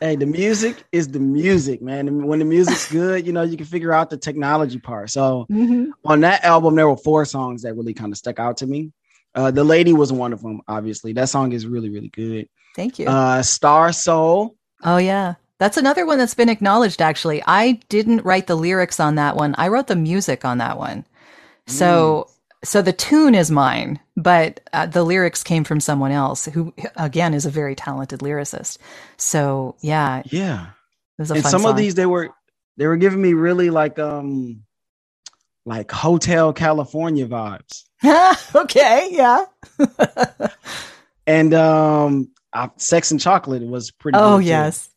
[0.01, 2.07] Hey, the music is the music, man.
[2.07, 5.09] And when the music's good, you know, you can figure out the technology part.
[5.09, 5.91] So Mhm.
[6.05, 8.91] on that album, there were four songs that really kind of stuck out to me.
[9.35, 11.13] Uh, the lady was one of them, obviously.
[11.13, 12.47] That song is really, really good.
[12.75, 13.07] Thank you.
[13.07, 14.55] Uh, Star Soul.
[14.83, 17.01] oh yeah, that's another one that's been acknowledged.
[17.01, 19.55] Actually, I didn't write the lyrics on that one.
[19.57, 21.05] I wrote the music on that one.
[21.65, 22.29] So
[22.67, 27.33] so the tune is mine, but uh, the lyrics came from someone else who again
[27.33, 28.77] is a very talented lyricist.
[29.17, 30.67] So yeah, Yeah.
[31.17, 31.65] and some song.
[31.71, 32.29] of these they were
[32.75, 34.63] they were giving me really like um
[35.65, 37.83] like Hotel California vibes.
[38.55, 39.45] okay, yeah.
[41.25, 44.49] And um uh, Sex and Chocolate was pretty oh good, too.
[44.49, 44.89] yes.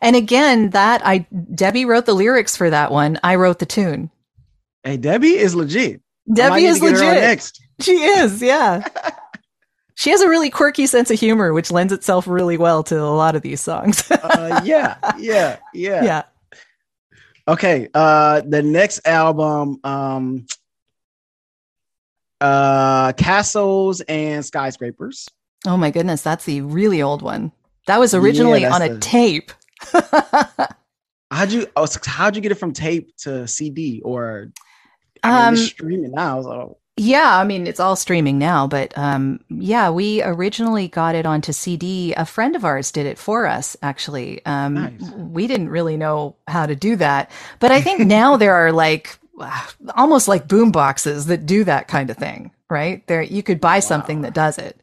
[0.00, 3.18] And again, that I Debbie wrote the lyrics for that one.
[3.22, 4.10] I wrote the tune.
[4.84, 6.00] Hey, Debbie is legit.
[6.32, 7.22] Debbie is to get her on legit.
[7.22, 7.62] next.
[7.80, 8.86] She is, yeah.
[9.94, 13.14] she has a really quirky sense of humor, which lends itself really well to a
[13.14, 14.10] lot of these songs.
[14.10, 16.04] Uh, yeah, yeah, yeah.
[16.04, 16.22] yeah.
[17.46, 17.88] Okay.
[17.94, 20.46] Uh the next album, um
[22.40, 25.28] uh Castles and Skyscrapers.
[25.66, 27.52] Oh my goodness, that's the really old one.
[27.86, 29.52] That was originally that's on a the- tape.
[31.30, 34.50] How'd you oh, how'd you get it from tape to CD or
[35.24, 36.42] I mean, Um, streaming now?
[36.42, 41.26] So Yeah, I mean it's all streaming now, but um, yeah, we originally got it
[41.26, 42.14] onto CD.
[42.14, 43.76] A friend of ours did it for us.
[43.82, 45.10] Actually, um, Nice.
[45.16, 49.18] we didn't really know how to do that, but I think now there are like
[49.96, 53.06] almost like boom boxes that do that kind of thing, right?
[53.08, 54.80] There, you could buy something that does it,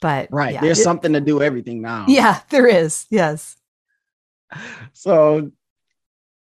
[0.00, 0.54] but right.
[0.54, 2.06] yeah, There's it- something to do everything now.
[2.08, 3.06] Yeah, there is.
[3.10, 3.56] Yes.
[4.94, 5.52] So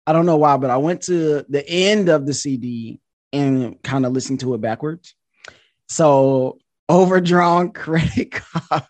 [0.08, 3.00] I don't know why, but I went to the end of the CD
[3.34, 5.14] and kind of listened to it backwards.
[5.90, 6.58] So
[6.90, 8.84] overdrawn credit card.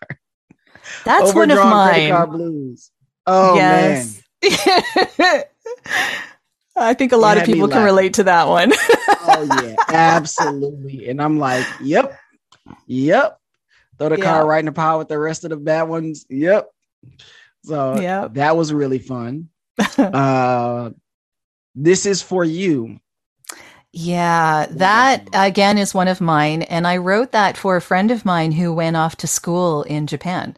[1.04, 2.38] That's one of Overdrawn credit card mine.
[2.38, 2.90] blues.
[3.26, 4.06] Oh man.
[6.76, 8.72] I think a lot of people can relate to that one.
[9.20, 11.08] Oh yeah, absolutely.
[11.08, 12.16] And I'm like, yep,
[12.86, 13.38] yep.
[13.98, 14.24] Throw the Yeah.
[14.24, 16.24] car right in the pile with the rest of the bad ones.
[16.30, 16.70] Yep.
[17.64, 18.34] So Yep.
[18.34, 19.48] that was really fun.
[19.98, 20.90] uh
[21.82, 23.00] this is for you.
[23.92, 26.62] Yeah, that again is one of mine.
[26.62, 30.06] And I wrote that for a friend of mine who went off to school in
[30.06, 30.56] Japan.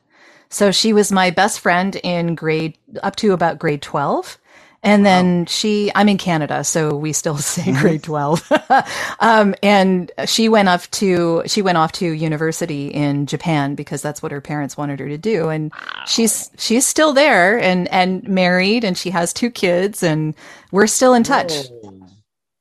[0.49, 4.37] So she was my best friend in grade up to about grade 12.
[4.83, 8.51] And then she, I'm in Canada, so we still say grade 12.
[9.21, 14.23] um, and she went off to, she went off to university in Japan because that's
[14.23, 15.49] what her parents wanted her to do.
[15.51, 15.73] And
[16.07, 20.35] she's, she's still there and, and married and she has two kids and
[20.73, 21.53] we're still in touch.
[21.69, 22.07] Whoa.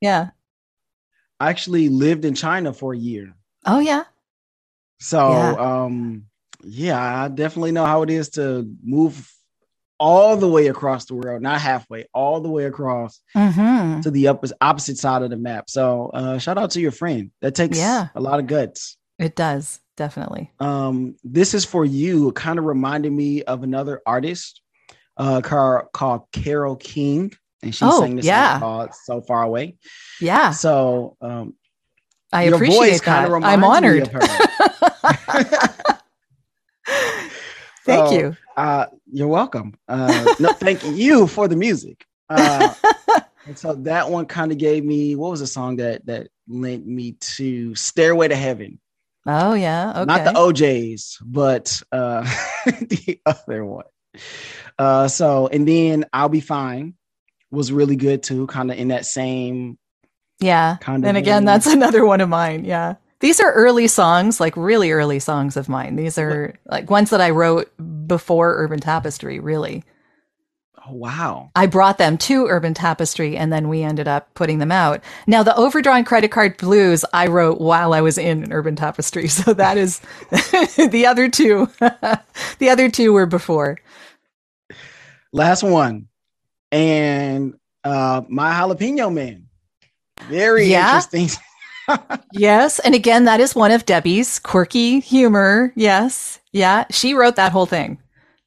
[0.01, 0.29] Yeah.
[1.39, 3.33] I actually lived in China for a year.
[3.65, 4.03] Oh yeah.
[4.99, 5.53] So Yeah.
[5.53, 6.25] um
[6.63, 9.33] yeah, I definitely know how it is to move
[9.99, 14.01] all the way across the world, not halfway, all the way across Mm-hmm.
[14.01, 15.69] to the opposite opposite side of the map.
[15.69, 17.31] So uh shout out to your friend.
[17.41, 18.07] That takes Yeah.
[18.15, 18.97] a lot of guts.
[19.17, 20.51] It does definitely.
[20.59, 22.29] Um this is for you.
[22.29, 24.61] It kind of reminded me of another artist
[25.17, 27.31] uh car, called Carole King.
[27.61, 28.53] And she Oh, sang this yeah.
[28.53, 29.75] song called So Far Away.
[30.21, 31.55] Yeah, So um
[32.31, 33.21] I your appreciate voice that.
[33.23, 34.09] kinda I'm reminds me honored.
[37.85, 38.37] Thank Oh, you.
[38.57, 39.73] Uh, you're welcome.
[39.87, 42.05] Uh, no, thank you for the music.
[42.29, 42.73] Uh,
[43.47, 46.85] and so that one kind of gave me what was the song that that lent
[46.85, 48.79] me to Stairway to Heaven,
[49.25, 49.91] Oh yeah.
[49.91, 50.05] Okay.
[50.05, 52.21] not the O'Jays, but uh,
[52.65, 53.85] the other one.
[54.77, 56.95] Uh, so and then I'll be fine
[57.51, 59.77] was really good too, kind of in that same
[60.39, 60.77] yeah.
[60.81, 61.07] kind of.
[61.07, 62.65] And again, that's another one of mine.
[62.65, 62.95] Yeah.
[63.21, 65.95] These are early songs, like really early songs of mine.
[65.97, 67.71] These are like ones that I wrote
[68.07, 69.83] before Urban Tapestry, really.
[70.87, 71.51] oh, wow.
[71.55, 75.03] I brought them to Urban Tapestry and then we ended up putting them out.
[75.27, 79.27] Now, the Overdrawn Credit Card Blues I wrote while I was in Urban Tapestry.
[79.39, 80.01] So that is
[80.31, 81.67] the other two.
[82.59, 83.77] the other two were before.
[85.33, 86.07] Last one,
[86.71, 89.47] and uh, my jalapeno man.
[90.21, 90.75] Very Yeah?
[90.75, 91.29] interesting.
[92.33, 92.79] Yes.
[92.79, 95.71] And again, that is one of Debbie's quirky humor.
[95.75, 96.39] Yes.
[96.51, 96.85] Yeah.
[96.91, 97.97] She wrote that whole thing.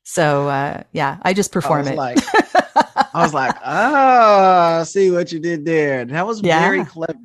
[0.05, 1.96] So, uh, yeah, I just I perform was it.
[1.96, 2.18] like,
[3.14, 6.05] I was like, oh, see what you did there.
[6.05, 6.61] That was Yeah.
[6.61, 7.18] very clever.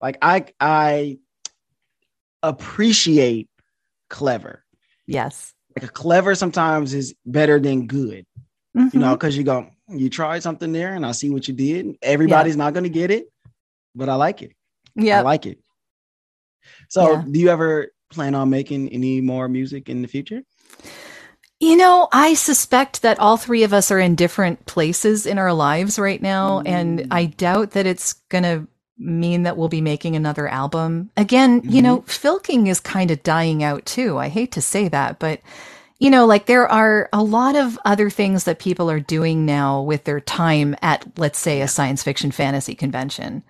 [0.00, 1.18] Like I I
[2.42, 3.48] appreciate
[4.10, 4.64] clever.
[5.06, 5.54] yes.
[5.76, 8.26] Like a clever sometimes is better than good,
[8.74, 8.94] you Mhm.
[8.94, 11.96] know, because you go, you tried something there and I see what you did.
[12.02, 13.24] Everybody's not gonna get it,
[13.94, 14.52] but I like it.
[14.94, 15.20] Yeah.
[15.20, 15.60] I like it.
[16.92, 17.24] So Yeah.
[17.30, 20.42] do you ever plan on making any more music in the future?
[21.58, 25.54] You know, I suspect that all three of us are in different places in our
[25.54, 26.60] lives right now.
[26.66, 27.06] And Mm.
[27.10, 28.66] I doubt that it's going to
[28.98, 31.08] mean that we'll be making another album.
[31.16, 34.18] Again, you know, filking is kind of dying out too.
[34.18, 35.40] I hate to say that, but
[35.98, 39.80] you know, like there are a lot of other things that people are doing now
[39.80, 43.44] with their time at, let's say, a science fiction fantasy convention.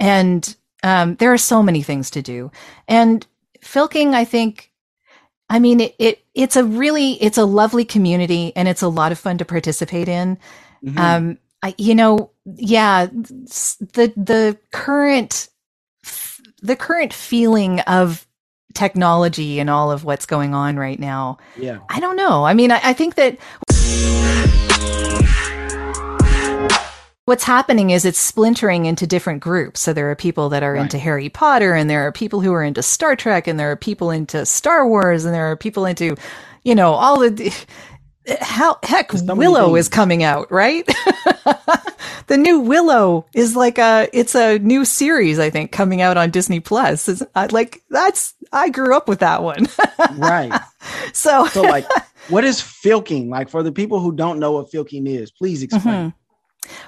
[0.00, 2.52] And um, there are so many things to do.
[2.86, 3.26] And
[3.62, 4.70] filking, I think,
[5.48, 9.10] I mean, it, it it's a really it's a lovely community and it's a lot
[9.10, 10.38] of fun to participate in.
[10.84, 10.98] Mhm.
[10.98, 15.48] Um, I, you know, yeah, the the current
[16.62, 18.26] the current feeling of
[18.74, 21.38] technology and all of what's going on right now.
[21.56, 21.78] yeah.
[21.88, 22.44] I don't know.
[22.44, 23.38] I mean, I, I think that
[27.26, 29.80] what's happening is it's splintering into different groups.
[29.80, 30.82] So there are people that are Right.
[30.82, 33.76] into Harry Potter, and there are people who are into Star Trek, and there are
[33.76, 36.16] people into Star Wars, and there are people into,
[36.64, 37.52] you know, all the.
[38.40, 40.86] How heck, so Willow is coming out, right?
[42.26, 46.30] the new Willow is like a it's a new series, I think, coming out on
[46.30, 47.06] Disney Plus.
[47.06, 49.66] It's, uh, like that's I grew up with that one,
[50.16, 50.58] Right.
[51.12, 51.86] so So like
[52.30, 53.28] what is filking?
[53.28, 56.12] Like for the people who don't know what filking is, please explain.
[56.12, 56.14] Mhm.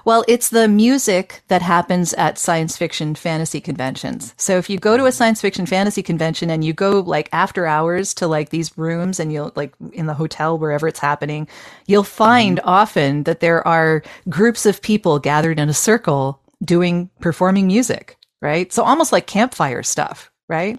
[0.05, 4.35] Well, it's the music that happens at science fiction fantasy conventions.
[4.37, 7.67] So if you go to a science fiction fantasy convention and you go like after
[7.67, 11.49] hours to like these rooms and you'll like in the hotel wherever it's happening,
[11.87, 12.69] you'll find mm-hmm.
[12.69, 18.73] often that there are groups of people gathered in a circle doing performing music, right?
[18.73, 20.79] So almost like campfire stuff, right?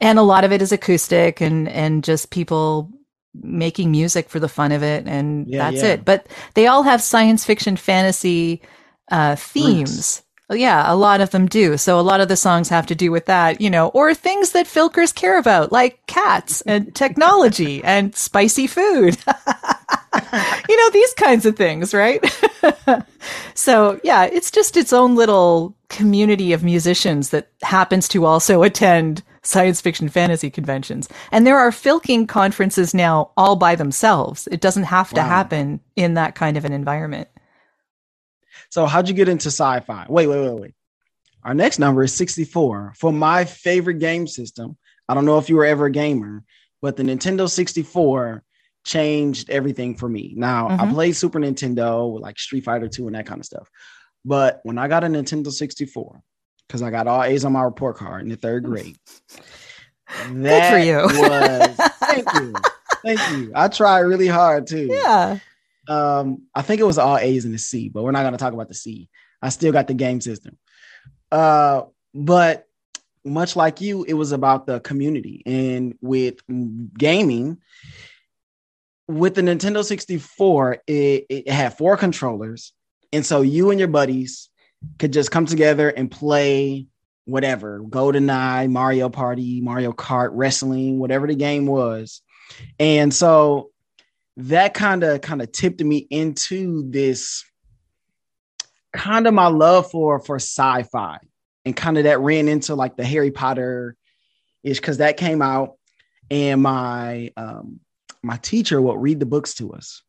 [0.00, 2.90] And a lot of it is acoustic and and just people
[3.34, 5.88] making music for the fun of it and Yeah, that's yeah.
[5.88, 6.04] it.
[6.04, 8.62] But they all have science fiction fantasy
[9.10, 10.22] uh, themes.
[10.50, 11.76] Oh, Yeah, a lot of them do.
[11.78, 14.52] So a lot of the songs have to do with that, you know, or things
[14.52, 19.16] that filkers care about, like cats and technology and spicy food.
[20.68, 22.24] you know, these kinds of things, right?
[23.54, 29.22] so yeah, it's just its own little community of musicians that happens to also attend
[29.42, 31.08] science fiction fantasy conventions.
[31.30, 34.46] And there are filking conferences now all by themselves.
[34.52, 35.28] It doesn't have to Wow.
[35.28, 37.28] happen in that kind of an environment.
[38.70, 40.06] So how'd you get into sci-fi?
[40.08, 40.74] Wait, wait, wait, wait.
[41.44, 44.76] Our next number is 64 for my favorite game system.
[45.08, 46.44] I don't know if you were ever a gamer,
[46.80, 48.44] but the Nintendo 64
[48.84, 50.34] changed everything for me.
[50.36, 50.90] Now I Mhm.
[50.92, 53.68] played Super Nintendo with like Street Fighter 2 and that kind of stuff.
[54.24, 56.22] But when I got a Nintendo 64,
[56.72, 58.96] because I got all A's on my report card in the third grade.
[60.28, 60.96] That for you.
[60.96, 62.52] was thank you.
[63.02, 63.52] Thank you.
[63.54, 64.88] I tried really hard too.
[64.90, 65.38] Yeah.
[65.88, 68.38] Um, I think it was all A's in the C, but we're not going to
[68.38, 69.08] talk about the C.
[69.40, 70.58] I still got the game system.
[71.30, 72.68] Uh, but
[73.24, 75.42] much like you, it was about the community.
[75.46, 76.40] And with
[76.98, 77.56] gaming,
[79.08, 82.74] with the Nintendo 64, it, it had four controllers.
[83.14, 84.50] And so you and your buddies
[84.98, 86.86] could just come together and play
[87.24, 92.22] whatever GoldenEye, Mario Party, Mario Kart, wrestling, whatever the game was.
[92.78, 93.70] And so
[94.36, 97.44] that kind of kind of tipped me into this
[98.92, 101.18] kind of my love for for sci-fi
[101.64, 103.96] and kind of that ran into like the Harry Potter
[104.62, 105.76] ish because that came out
[106.30, 107.80] and my um
[108.22, 110.02] my teacher would read the books to us.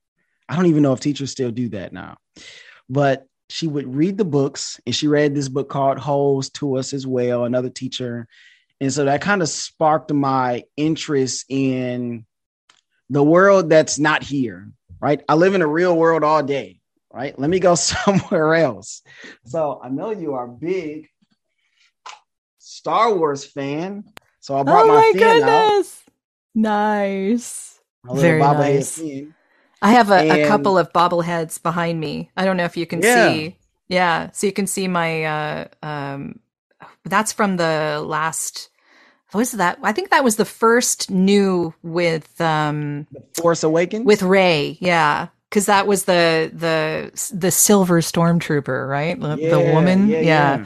[0.48, 2.18] I don't even know if teachers still do that now,
[2.90, 6.92] but she would read the books and she read this book called Holes to us
[6.92, 8.28] as well, another teacher.
[8.82, 12.26] And so that kind of sparked my interest in
[13.12, 15.22] the world that's not here, right?
[15.30, 16.80] I live in a real world all day,
[17.14, 17.38] right?
[17.38, 19.04] Let me go somewhere else.
[19.46, 21.10] So I know you are a big
[22.58, 24.04] Star Wars fan.
[24.40, 26.04] So I brought oh my, my fan goodness.
[26.56, 27.80] Nice.
[28.04, 28.10] out.
[28.10, 28.98] my little Very bobblehead nice.
[28.98, 29.36] fan.
[29.84, 32.32] I have a, a couple of bobbleheads behind me.
[32.38, 33.14] I don't know if you can Yeah.
[33.14, 33.58] see.
[33.90, 36.40] Yeah, so you can see my uh um
[37.06, 38.70] that's from the last
[39.32, 39.80] what was that?
[39.84, 44.06] I think that was the first new with um The Force Awakens.
[44.06, 44.78] with Rey.
[44.80, 45.28] Yeah.
[45.52, 49.20] Cuz that was the the the silver stormtrooper, right?
[49.20, 50.08] The, the woman.
[50.10, 50.58] yeah, yeah.
[50.58, 50.66] yeah.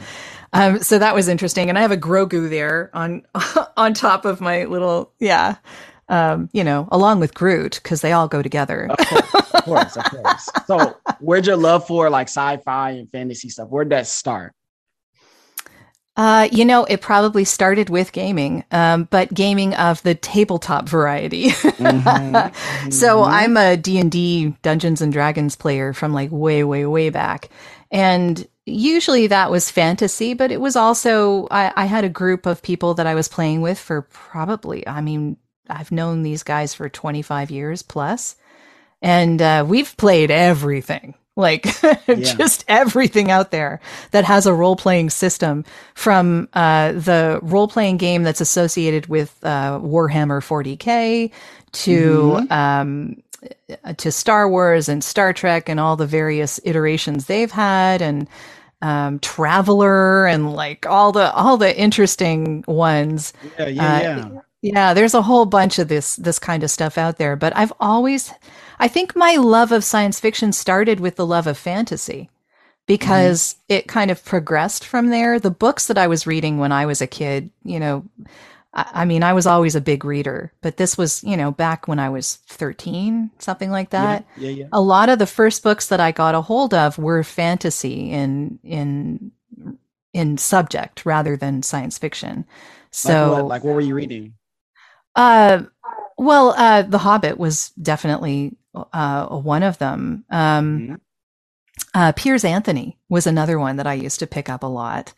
[0.54, 3.22] Um, so that was interesting, and I have a Grogu there on
[3.76, 5.56] on top of my little yeah,
[6.08, 8.88] um, you know, along with Groot because they all go together.
[8.90, 10.48] Of course, of course, of course.
[10.66, 13.68] So, where'd your love for like sci-fi and fantasy stuff?
[13.68, 14.54] Where'd that start?
[16.16, 21.50] Uh, you know, it probably started with gaming, um, but gaming of the tabletop variety.
[21.50, 23.28] Mhm, so mhm.
[23.28, 27.50] I'm a D&D Dungeons and Dragons player from like way way way back.
[27.92, 32.62] And usually that was fantasy, but it was also I, I had a group of
[32.62, 35.36] people that I was playing with for probably I mean,
[35.68, 37.82] I've known these guys for 25 years.
[39.02, 41.14] And uh, we've played everything.
[41.36, 41.64] Like
[42.06, 45.64] just everything out there that has a role playing system
[45.94, 51.30] from uh, the role playing game that's associated with uh, Warhammer 40k
[51.72, 53.22] to um,
[53.98, 58.28] to Star Wars and Star Trek and all the various iterations they've had and
[58.82, 63.32] um, Traveler and like all the all the interesting ones.
[63.58, 64.40] yeah, yeah, uh, yeah.
[64.62, 67.72] Yeah, there's a whole bunch of this this kind of stuff out there, but I've
[67.78, 68.32] always
[68.78, 72.84] I think my love of science fiction started with the love of fantasy mm-hmm.
[72.86, 75.38] because it kind of progressed from there.
[75.38, 78.04] The books that I was reading when I was a kid, you know,
[78.74, 81.86] I, I mean, I was always a big reader, but this was, you know, back
[81.86, 84.26] when I was 13, something like that.
[84.36, 84.68] yeah, yeah, yeah.
[84.72, 88.58] A lot of the first books that I got a hold of were fantasy in
[88.64, 89.32] in
[90.12, 92.44] in subject rather than science fiction.
[92.90, 94.34] So like what, like what were you reading?
[95.18, 95.62] Uh,
[96.16, 98.56] well, uh, The Hobbit was definitely
[98.92, 100.24] uh, one of them.
[100.30, 101.00] Um, Mhm.
[101.94, 105.14] uh, Piers Anthony was another one that I used to pick up a lot.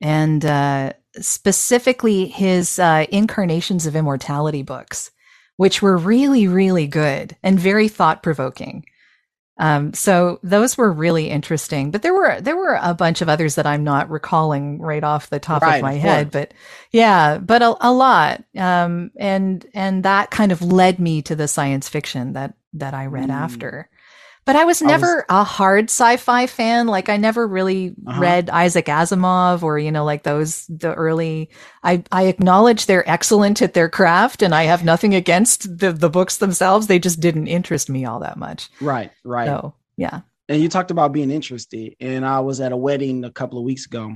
[0.00, 5.10] And uh, specifically his uh, Incarnations of Immortality books,
[5.56, 8.84] which were really, really good and very thought provoking.
[9.58, 13.54] Um, so those were really interesting, but there were there were a bunch of others
[13.56, 16.30] that I'm not recalling right off the top Right, of my of head.
[16.30, 16.54] But
[16.90, 21.48] yeah, but a, a lot, um, and and that kind of led me to the
[21.48, 23.30] science fiction that that I read Mm.
[23.30, 23.88] after.
[24.44, 26.88] But I was I was- never a hard sci-fi fan.
[26.88, 28.20] Like I never really Uh-huh.
[28.20, 31.48] read Isaac Asimov or you know like those the early.
[31.84, 36.10] I I acknowledge they're excellent at their craft, and I have nothing against the the
[36.10, 36.88] books themselves.
[36.88, 38.68] They just didn't interest me all that much.
[38.80, 39.46] Right, right.
[39.46, 40.20] So yeah.
[40.48, 43.64] and you talked about being interested and i was at a wedding a couple of
[43.64, 44.12] weeks ago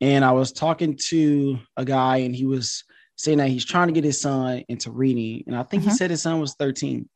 [0.00, 2.84] and i was talking to a guy and he was
[3.16, 5.94] saying that he's trying to get his son into reading and i think he Mhm.
[5.94, 7.08] said his son was 13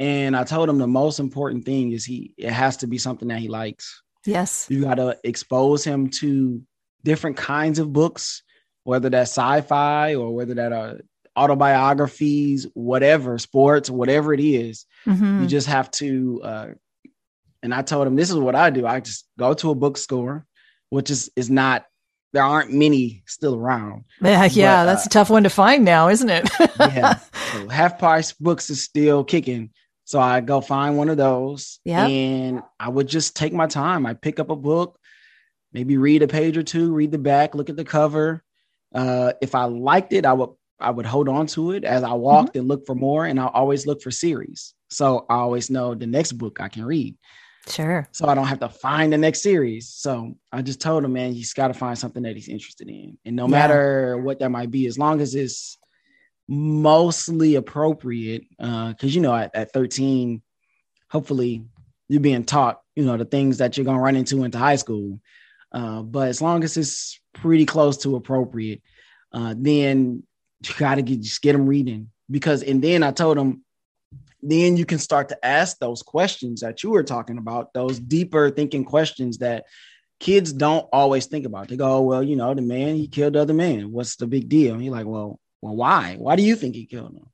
[0.00, 3.28] and i told him the most important thing is he it has to be something
[3.28, 4.66] that he likes Yes.
[4.68, 6.60] you got to expose him to
[7.04, 8.42] different kinds of books
[8.84, 10.98] whether that's sci-fi or whether that are
[11.36, 15.42] autobiographies whatever sports whatever it is Mhm.
[15.42, 16.66] you just have to uh
[17.62, 20.44] and i told him this is what i do i just go to a bookstore
[20.90, 21.84] which is is not
[22.32, 25.84] there aren't many still around Yeah, yeah, but, that's uh, a tough one to find
[25.84, 26.48] now, isn't it?
[26.78, 27.14] yeah
[27.52, 29.70] so half price books is still kicking
[30.06, 32.08] so i go find one of those Yep.
[32.10, 34.98] and i would just take my time i pick up a book
[35.74, 38.42] maybe read a page or two read the back look at the cover
[38.94, 40.50] uh if i liked it i would
[40.80, 43.46] i would hold on to it as i walked and look for more and i
[43.48, 47.14] always look for series so i always know the next book i can read
[47.68, 48.06] Sure.
[48.12, 49.88] so I don't have to find the next series.
[49.88, 53.18] So I just told him, man, he's got to find something that he's interested in,
[53.24, 53.50] and no Yeah.
[53.50, 55.76] matter what that might be, as long as it's
[56.48, 60.42] mostly appropriate, because you know, at, at 13,
[61.10, 61.64] hopefully
[62.08, 65.20] you're being taught, you know, the things that you're gonna run into into high school.
[65.72, 68.82] Uh, but as long as it's pretty close to appropriate,
[69.32, 70.22] uh, then
[70.64, 72.62] you gotta get just get them reading because.
[72.62, 73.64] And then I told them
[74.42, 78.50] then you can start to ask those questions that you were talking about, those deeper
[78.50, 79.64] thinking questions that
[80.20, 81.68] kids don't always think about.
[81.68, 83.90] They go, oh, well, you know, the man, he killed the other man.
[83.92, 84.74] What's the big deal?
[84.74, 86.16] And you're like, well, well, why?
[86.18, 87.26] Why do you think he killed him?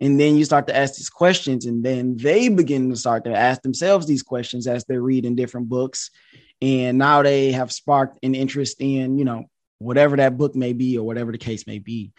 [0.00, 3.34] And then you start to ask these questions, and then they begin to start to
[3.34, 6.10] ask themselves these questions as they're reading different books.
[6.62, 9.44] And now they have sparked an interest in, you know,
[9.78, 12.12] whatever that book may be or whatever the case may be.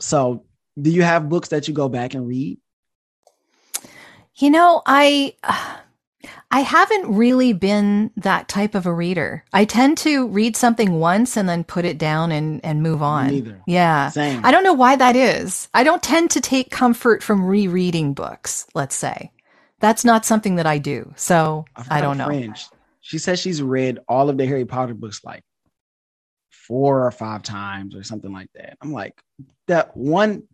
[0.00, 0.46] So,
[0.80, 2.58] do you have books that you go back and read?
[4.36, 5.34] You know, I
[6.50, 9.44] I haven't really been that type of a reader.
[9.52, 13.28] I tend to read something once and then put it down and and move on.
[13.28, 13.62] Neither.
[13.66, 14.10] Yeah.
[14.10, 14.44] Same.
[14.44, 15.68] I don't know why that is.
[15.72, 19.32] I don't tend to take comfort from rereading books, let's say.
[19.80, 21.12] That's not something that I do.
[21.16, 22.26] So I don't know.
[22.26, 22.56] friend.
[23.00, 25.42] She says she's read all of the Harry Potter books like
[26.50, 28.76] four or five times or something like that.
[28.82, 29.14] I'm like,
[29.68, 30.44] that one,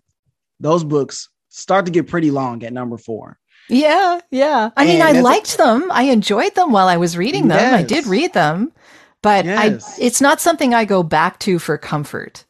[0.61, 3.39] those books start to get pretty long at number four.
[3.69, 4.71] Yeah, yeah.
[4.77, 5.91] I mean, I liked them.
[5.91, 7.75] I enjoyed them while I was reading them.
[7.75, 8.73] I did read them,
[9.23, 9.99] but Yes.
[9.99, 12.45] I it's not something I go back to for comfort.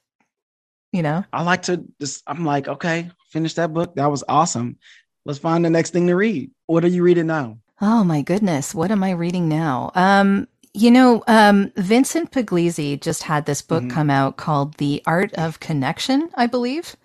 [0.93, 1.25] You know?
[1.33, 3.95] I like to just, I'm like, okay, finish that book.
[3.97, 4.77] That was awesome.
[5.25, 6.51] Let's find the next thing to read.
[6.67, 7.59] What are you reading now?
[7.81, 9.91] Oh my goodness, what am I reading now?
[9.95, 13.91] Um, you know, um, Vincent Pugliese just had this book Mhm.
[13.91, 16.97] come out called The Art of Connection, I believe.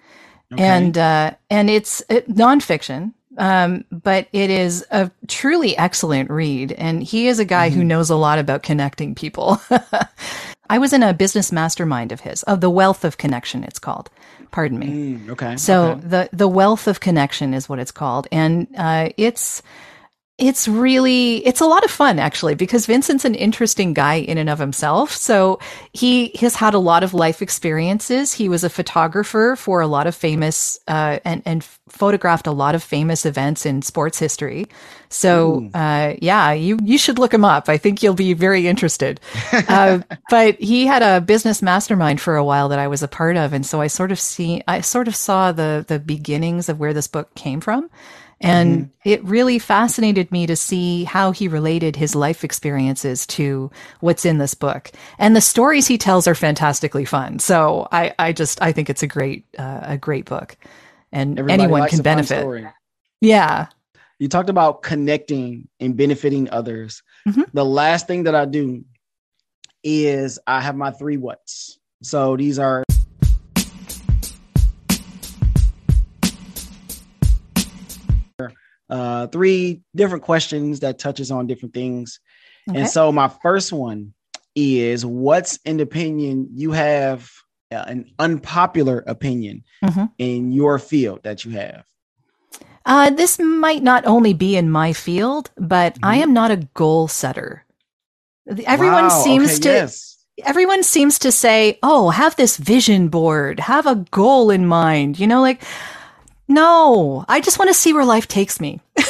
[0.53, 0.64] Okay.
[0.64, 6.71] and uh, and it's uh, nonfiction, um, but it is a truly excellent read.
[6.73, 7.86] And he is a guy who Mhm.
[7.88, 9.61] knows a lot about connecting people.
[10.69, 13.63] I was in a business mastermind of his, of the Wealth of Connection.
[13.63, 14.09] It's called.
[14.51, 14.88] Pardon me.
[14.88, 15.55] Mm, okay.
[15.57, 16.01] So okay.
[16.07, 19.61] the the wealth of connection is what it's called, and uh, it's
[20.38, 24.49] it's really it's a lot of fun actually because Vincent's an interesting guy in and
[24.49, 25.11] of himself.
[25.11, 25.59] So
[25.93, 28.34] he has had a lot of life experiences.
[28.34, 32.73] He was a photographer for a lot of famous uh, and and photographed a lot
[32.73, 34.65] of famous events in sports history.
[35.09, 37.69] So uh, yeah, you you should look him up.
[37.69, 39.19] I think you'll be very interested.
[39.67, 43.38] uh, but he had a business mastermind for a while that I was a part
[43.38, 46.79] of, and so I sort of see I sort of saw the the beginnings of
[46.79, 47.89] where this book came from.
[48.44, 54.26] And it really fascinated me to see how he related his life experiences to what's
[54.26, 54.92] in this book.
[55.20, 57.39] And the stories he tells are fantastically fun.
[57.39, 60.58] So I, I just, I think it's a great, uh, a great book
[61.12, 62.66] and Everybody anyone can benefit.
[63.22, 63.68] Yeah.
[64.20, 67.04] You talked about connecting and benefiting others.
[67.28, 67.46] Mhm.
[67.54, 68.84] The last thing that I do
[69.84, 71.80] is I have my three what's.
[72.04, 72.84] So these are
[78.92, 82.20] uh, three different questions that touches on different things.
[82.70, 82.80] Okay.
[82.82, 84.14] And so my first one
[84.56, 87.32] is what's an opinion you have
[87.72, 90.12] uh, an unpopular opinion Mhm.
[90.18, 91.86] in your field that you have.
[92.86, 96.24] Uh, this might not only be in my field, but I Mhm.
[96.24, 97.64] am not a goal setter.
[98.66, 100.18] Everyone Wow, seems okay, to yes.
[100.44, 105.28] everyone seems to say, "Oh, have this vision board, have a goal in mind." You
[105.28, 105.62] know, like
[106.52, 108.80] no, I just want to see where life takes me.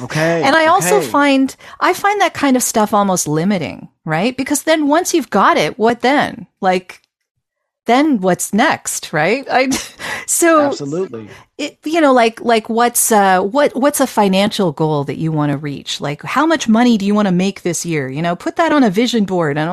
[0.00, 0.42] Okay.
[0.44, 4.36] and I also find I find that kind of stuff almost limiting, right?
[4.36, 6.46] Because then once you've got it, what then?
[6.60, 7.02] Like
[7.86, 9.44] then what's next, right?
[9.50, 9.68] I
[10.26, 11.28] so absolutely.
[11.56, 15.50] it, you know like like what's uh what what's a financial goal that you want
[15.52, 18.36] to reach like how much money do you want to make this year you know
[18.36, 19.70] put that on a vision board and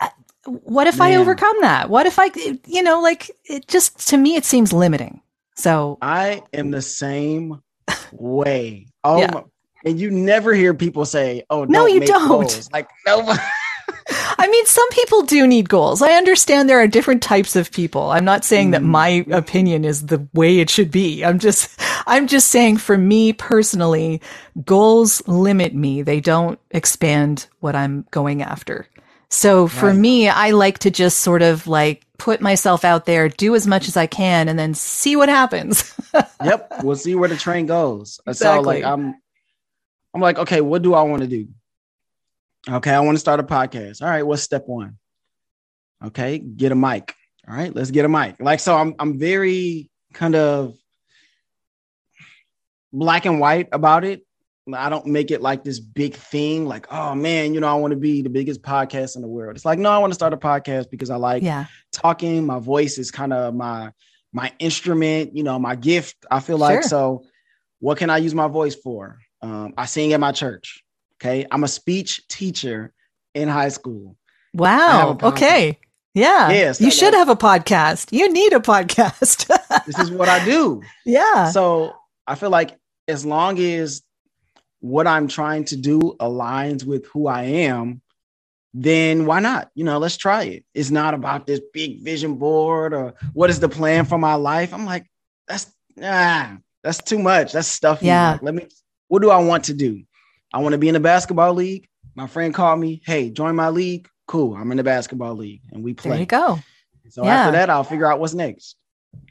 [0.00, 0.10] I-
[0.46, 2.30] what if i overcome that what if i
[2.66, 5.20] you know like it just to me it seems limiting
[5.56, 7.60] so I am the same
[8.12, 8.86] way.
[9.04, 9.30] Oh, Yeah.
[9.32, 9.44] my,
[9.84, 12.28] and you never hear people say, "Oh, No, you make don't.
[12.28, 13.34] goals." Like no.
[14.38, 18.10] i mean some people do need goals i understand there are different types of people
[18.10, 18.86] i'm not saying that Mm.
[18.86, 21.70] my opinion is the way it should be i'm just
[22.06, 24.20] i'm just saying for me personally
[24.64, 28.86] goals limit me they don't expand what i'm going after
[29.28, 29.96] so for Right.
[29.96, 33.88] me i like to just sort of like put myself out there do as much
[33.88, 35.94] as i can and then see what happens
[36.44, 38.14] yep, we'll see where the train goes.
[38.14, 38.82] So Exactly.
[38.82, 39.14] like I'm
[40.14, 41.48] I'm like, okay, what do I want to do?
[42.68, 44.02] Okay, I want to start a podcast.
[44.02, 44.96] All right, what's step 1?
[46.06, 47.14] Okay, get a mic.
[47.48, 48.36] All right, let's get a mic.
[48.40, 50.76] Like so I'm I'm very kind of
[52.92, 54.25] black and white about it.
[54.74, 57.92] I don't make it like this big thing, like, oh man, you know, I want
[57.92, 59.54] to be the biggest podcast in the world.
[59.54, 61.66] It's like, no, I want to start a podcast because I like Yeah.
[61.92, 62.44] talking.
[62.46, 63.92] My voice is kind of my
[64.32, 66.16] my instrument, you know, my gift.
[66.30, 66.88] I feel like Sure.
[66.88, 67.24] so.
[67.78, 69.18] What can I use my voice for?
[69.42, 70.82] Um, I sing at my church.
[71.20, 72.92] Okay, I'm a speech teacher
[73.34, 74.16] in high school.
[74.54, 75.18] Wow.
[75.22, 75.78] Okay.
[76.14, 76.48] Yeah.
[76.50, 78.10] Yes, You should have a podcast.
[78.12, 79.46] You need a podcast.
[79.86, 80.82] This is what I do.
[81.04, 81.50] yeah.
[81.50, 81.92] so
[82.26, 84.00] I feel like as long as
[84.86, 88.00] what I'm trying to do aligns with who I am,
[88.72, 89.70] then why not?
[89.74, 90.64] You know, let's try it.
[90.74, 94.72] It's not about this big vision board or what is the plan for my life.
[94.72, 95.06] I'm like,
[95.48, 95.66] that's
[96.02, 97.52] ah, that's too much.
[97.52, 98.06] That's stuffy.
[98.06, 98.32] Yeah.
[98.32, 98.66] Like, let me.
[99.08, 100.02] What do I want to do?
[100.52, 101.88] I want to be in the basketball league.
[102.14, 103.02] My friend called me.
[103.04, 104.08] Hey, join my league.
[104.26, 104.54] Cool.
[104.56, 106.20] I'm in the basketball league, and we there play.
[106.20, 106.58] you go.
[107.08, 107.34] So Yeah.
[107.34, 108.76] after that, I'll figure out what's next.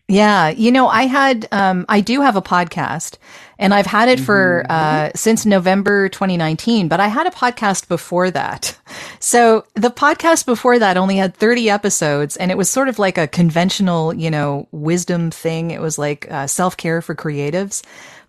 [0.07, 3.17] Yeah, you know, I had, um, I do have a podcast,
[3.57, 4.71] and I've had it for Mhm.
[4.71, 6.87] uh, since November 2019.
[6.87, 8.77] But I had a podcast before that.
[9.19, 13.17] So the podcast before that only had 30 episodes, and it was sort of like
[13.17, 15.71] a conventional, you know, wisdom thing.
[15.71, 17.81] It was like uh, self care for creatives.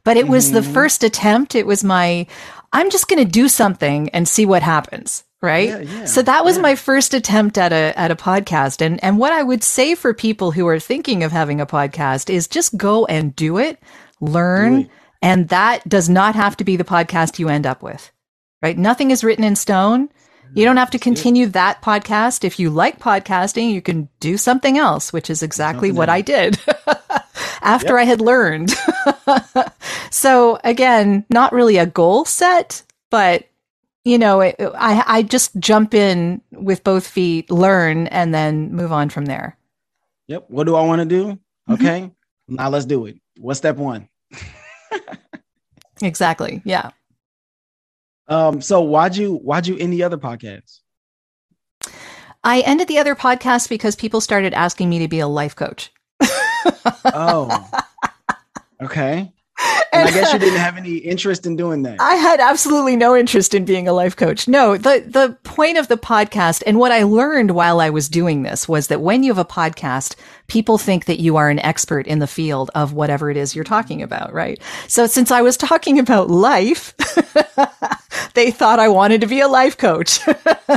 [0.05, 0.73] But it was the Mhm.
[0.73, 1.55] first attempt.
[1.55, 2.27] It was my,
[2.73, 5.25] I'm just going to do something and see what happens.
[5.43, 5.69] Right.
[5.69, 6.63] Yeah, yeah, so that was yeah.
[6.63, 8.81] my first attempt at a at a podcast.
[8.81, 12.31] And and what I would say for people who are thinking of having a podcast
[12.31, 13.79] is just go and do it,
[14.21, 14.91] learn, Do it.
[15.21, 18.11] and that does not have to be the podcast you end up with.
[18.63, 18.79] Right?
[18.79, 20.09] Nothing is written in stone.
[20.55, 22.45] You don't have to continue that podcast.
[22.45, 26.09] If you like podcasting, you can do something else, which is exactly what.
[26.09, 26.59] I did
[27.61, 28.73] after I had learned.
[30.11, 33.47] so again, not really a goal set, but
[34.07, 38.93] you know, it, I I just jump in with both feet, learn, and then move
[38.93, 39.59] on from there.
[40.29, 40.47] Yep.
[40.49, 41.25] What do I want to do?
[41.69, 41.73] Mm-hmm.
[41.73, 42.11] Okay.
[42.49, 43.17] Now let's do it.
[43.39, 44.09] What's step one?
[46.03, 46.61] Exactly.
[46.65, 46.91] Yeah.
[48.29, 50.81] Um, so why'd you why'd you end the other podcasts?
[52.45, 55.91] I ended the other podcast because people started asking me to be a life coach.
[57.07, 57.71] Oh.
[58.83, 59.33] okay.
[59.93, 62.01] And I guess you didn't have any interest in doing that.
[62.01, 64.49] I had absolutely no interest in being a life coach.
[64.49, 68.43] No, the the point of the podcast and what I learned while I was doing
[68.43, 70.17] this was that when you have a podcast,
[70.49, 73.65] people think that you are an expert in the field of whatever it is you're
[73.65, 74.61] talking about, right?
[74.89, 76.95] So since I was talking about life,
[78.35, 80.21] they thought I wanted to be a life coach,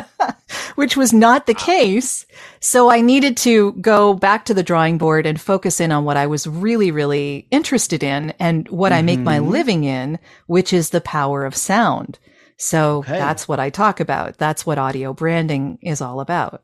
[0.79, 2.25] which was not the case.
[2.61, 6.15] So I needed to go back to the drawing board and focus in on what
[6.15, 9.49] I was really, really interested in and what I make my Mhm.
[9.49, 12.17] living in, which is the power of sound.
[12.55, 13.17] So Okay.
[13.17, 14.37] that's what I talk about.
[14.37, 16.63] That's what audio branding is all about.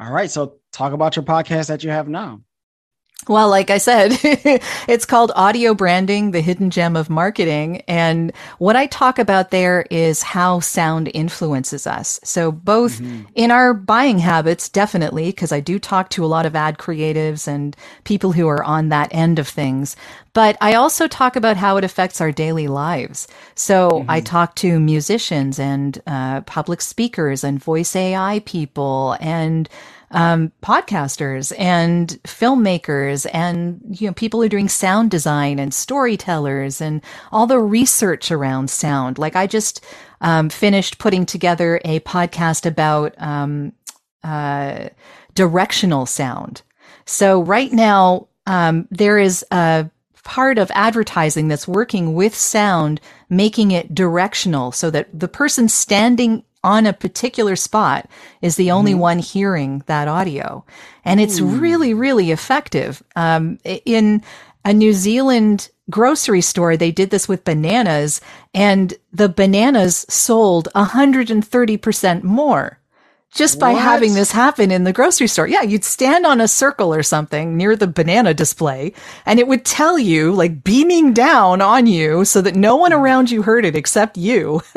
[0.00, 0.28] All right.
[0.30, 2.40] So talk about your podcast that you have now.
[3.26, 4.12] Well, like I said,
[4.88, 7.82] it's called Audio Branding, the Hidden Gem of Marketing.
[7.86, 12.20] And what I talk about there is how sound influences us.
[12.24, 13.26] So both Mhm.
[13.34, 17.46] in our buying habits, definitely, because I do talk to a lot of ad creatives
[17.46, 19.94] and people who are on that end of things.
[20.32, 23.26] But I also talk about how it affects our daily lives.
[23.56, 29.68] So I talk to musicians and uh, public speakers and voice AI people and
[30.10, 36.80] um, podcasters and filmmakers and you know people who are doing sound design and storytellers
[36.80, 37.02] and
[37.32, 39.18] all the research around sound.
[39.18, 39.84] Like I just
[40.20, 43.72] um, finished putting together a podcast about um,
[44.24, 44.88] uh,
[45.34, 46.62] directional sound.
[47.04, 49.90] So right now um, there is a
[50.24, 53.00] part of advertising that's working with sound,
[53.30, 58.08] making it directional so that the person standing on a particular spot
[58.42, 60.64] is the only one hearing that audio.
[61.04, 63.02] And it's really, really effective.
[63.16, 64.22] Um, in
[64.64, 68.20] a New Zealand grocery store, they did this with bananas
[68.52, 72.77] and the bananas sold 130% more
[73.34, 73.82] just by What?
[73.82, 75.46] having this happen in the grocery store.
[75.46, 78.92] Yeah, you'd stand on a circle or something near the banana display
[79.26, 83.30] and it would tell you, like beaming down on you so that no one around
[83.30, 84.62] you heard it except you.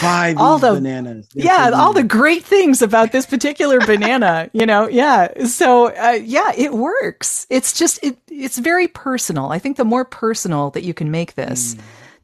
[0.00, 1.28] Buy All the- bananas.
[1.34, 4.88] They're yeah, for all the great things about this particular banana, you know.
[4.88, 5.44] Yeah.
[5.46, 7.46] So, uh, yeah, it works.
[7.50, 9.50] It's just it it's very personal.
[9.50, 11.76] I think the more personal that you can make this,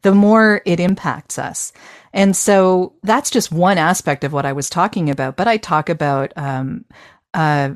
[0.03, 1.73] the more it impacts us.
[2.13, 5.89] And so that's just one aspect of what I was talking about, but I talk
[5.89, 6.85] about um
[7.33, 7.71] uh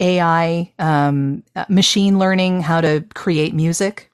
[0.00, 4.10] AI, um, uh, machine learning, how to create music.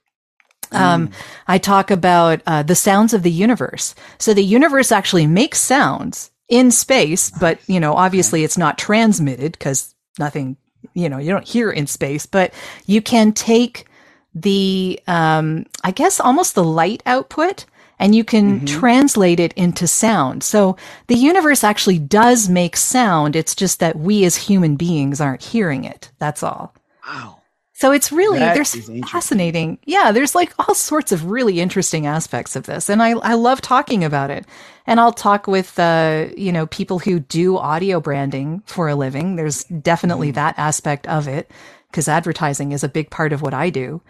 [0.71, 1.09] Um,
[1.47, 3.95] I talk about uh, the sounds of the universe.
[4.19, 9.53] So the universe actually makes sounds in space, but you know, obviously it's not transmitted
[9.53, 10.57] because nothing,
[10.93, 12.25] you know, you don't hear in space.
[12.27, 12.53] But
[12.87, 13.85] you can take
[14.33, 17.65] the, um, I guess, almost the light output
[18.01, 18.67] and you can Mhm.
[18.67, 20.41] translate it into sound.
[20.43, 20.77] So
[21.07, 23.35] the universe actually does make sound.
[23.35, 26.09] It's just that we as human beings aren't hearing it.
[26.17, 26.73] That's all.
[27.05, 27.35] Wow.
[27.73, 28.75] So it's really That there's
[29.09, 29.79] fascinating.
[29.85, 33.61] Yeah, there's like all sorts of really interesting aspects of this, and I I love
[33.61, 34.45] talking about it.
[34.85, 39.35] And I'll talk with uh, you know people who do audio branding for a living.
[39.37, 40.35] There's definitely Mm-hmm.
[40.35, 41.49] that aspect of it
[41.91, 44.01] because advertising is a big part of what I do.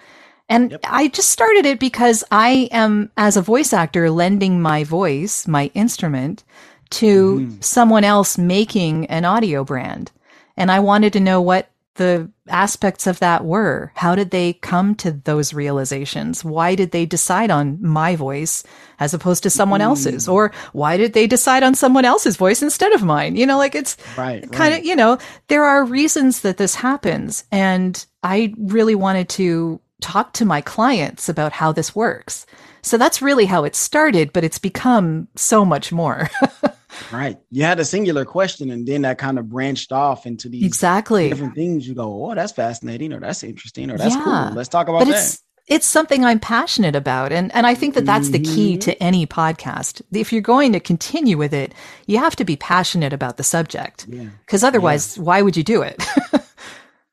[0.48, 0.80] And Yep.
[0.90, 5.70] I just started it because I am, as a voice actor, lending my voice, my
[5.76, 6.44] instrument,
[6.92, 7.64] to Mhm.
[7.64, 10.12] someone else making an audio brand.
[10.58, 11.70] And I wanted to know what
[12.00, 13.92] the aspects of that were.
[13.94, 16.44] How did they come to those realizations?
[16.44, 18.64] Why did they decide on my voice
[19.00, 19.88] as opposed to someone hmm.
[19.88, 20.28] else's?
[20.28, 23.36] Or why did they decide on someone else's voice instead of mine?
[23.36, 24.42] You know, like it's Right.
[24.52, 24.80] kind right.
[24.80, 25.20] of, you know,
[25.50, 27.44] there are reasons that this happens.
[27.52, 32.46] And I really wanted to talk to my clients about how this works.
[32.82, 36.30] So that's really how it started, but it's become so much more.
[37.12, 37.38] Right.
[37.52, 41.30] You had a singular question and then that kind of branched off into these exactly.
[41.30, 41.88] different things.
[41.88, 44.24] You go, oh, that's fascinating, or that's interesting, or that's Yeah.
[44.24, 44.56] cool.
[44.56, 45.18] Let's talk about but that.
[45.18, 48.82] it's it's something I'm passionate about, and and I think that that's the key Mhm.
[48.82, 50.02] to any podcast.
[50.12, 51.76] If you're going to continue with it,
[52.08, 54.30] you have to be passionate about the subject, yeah.
[54.46, 56.04] because otherwise, why would you do it?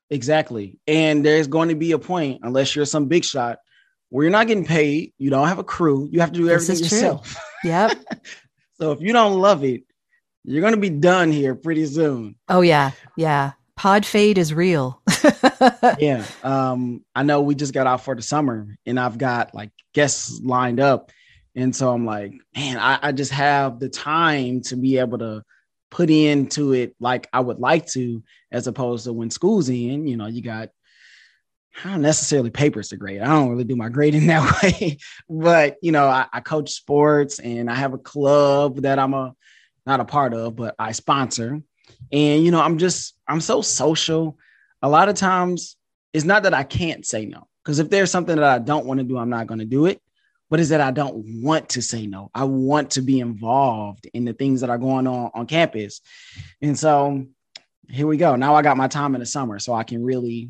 [0.09, 0.79] Exactly.
[0.87, 3.59] And there's going to be a point, unless you're some big shot,
[4.09, 6.77] where you're not getting paid, you don't have a crew, you have to do everything
[6.77, 6.83] true.
[6.85, 7.35] yourself.
[7.63, 7.97] yep.
[8.79, 9.83] So if you don't love it,
[10.43, 12.35] you're going to be done here pretty soon.
[12.47, 13.53] Oh yeah, yeah.
[13.75, 15.01] Pod fade is real.
[15.99, 16.25] yeah.
[16.43, 20.39] Um, I know we just got out for the summer and I've got like guests
[20.43, 21.11] lined up.
[21.55, 25.43] And so I'm like, man, I, I just have the time to be able to
[25.89, 30.17] put into it like I would like to, as opposed to when school's in, you
[30.17, 30.69] know, you got
[31.83, 33.21] I don't necessarily papers to grade.
[33.21, 34.97] I don't really do my grading that way,
[35.29, 39.35] but you know, I, I coach sports and I have a club that I'm a
[39.85, 41.61] not a part of, but I sponsor.
[42.11, 44.37] And you know, I'm just I'm so social.
[44.81, 45.75] A lot of times
[46.13, 48.99] it's not that I can't say no, because if there's something that I don't want
[48.99, 50.01] to do, I'm not going to do it.
[50.49, 52.31] But is that I don't want to say no.
[52.33, 55.99] I want to be involved in the things that are going on on campus.
[56.61, 57.25] And so
[57.89, 58.37] here we go.
[58.37, 60.49] Now I got my time in the summer, so I can really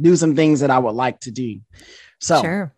[0.00, 1.60] do some things that I would like to do.
[2.20, 2.72] So sure.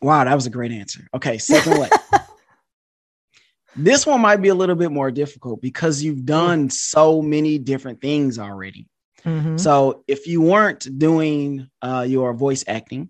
[0.00, 1.08] Wow, that was a great answer.
[1.14, 1.90] Okay, second way.
[3.76, 8.00] this one might be a little bit more difficult because you've done so many different
[8.00, 8.86] things already.
[9.24, 9.58] Mhm.
[9.58, 13.08] So, if you weren't doing uh, your voice acting,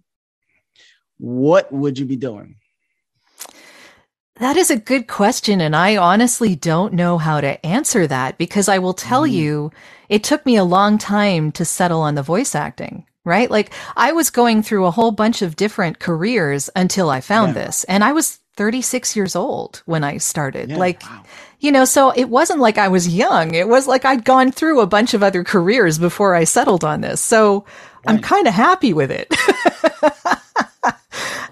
[1.19, 2.57] what would you be doing?
[4.37, 5.61] That is a good question.
[5.61, 9.33] And I honestly don't know how to answer that because I will tell Mhm.
[9.33, 9.71] you,
[10.09, 13.49] it took me a long time to settle on the voice acting, right?
[13.51, 17.67] Like I was going through a whole bunch of different careers until I found Yeah.
[17.67, 17.85] this.
[17.85, 20.71] And I was 36 years old when I started.
[20.71, 21.23] Yeah, like, wow.
[21.61, 23.55] you know, so it wasn't like I was young.
[23.55, 27.03] It was like I'd gone through a bunch of other careers before I settled on
[27.03, 27.21] this.
[27.21, 27.65] So
[28.07, 29.33] I'm kind of happy with it.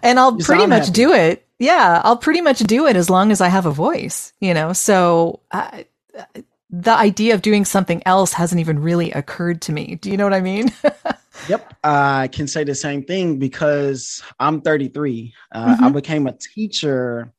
[0.03, 0.93] and I'll pretty much happy.
[0.93, 1.47] do it.
[1.59, 4.73] Yeah, I'll pretty much do it as long as I have a voice, you know?
[4.73, 5.83] So uh,
[6.71, 9.97] the idea of doing something else hasn't even really occurred to me.
[10.01, 10.71] Do you know what I mean?
[11.49, 15.33] Yep, I can say the same thing because I'm 33.
[15.55, 15.95] Uh, I Mhm.
[15.95, 17.33] became a teacher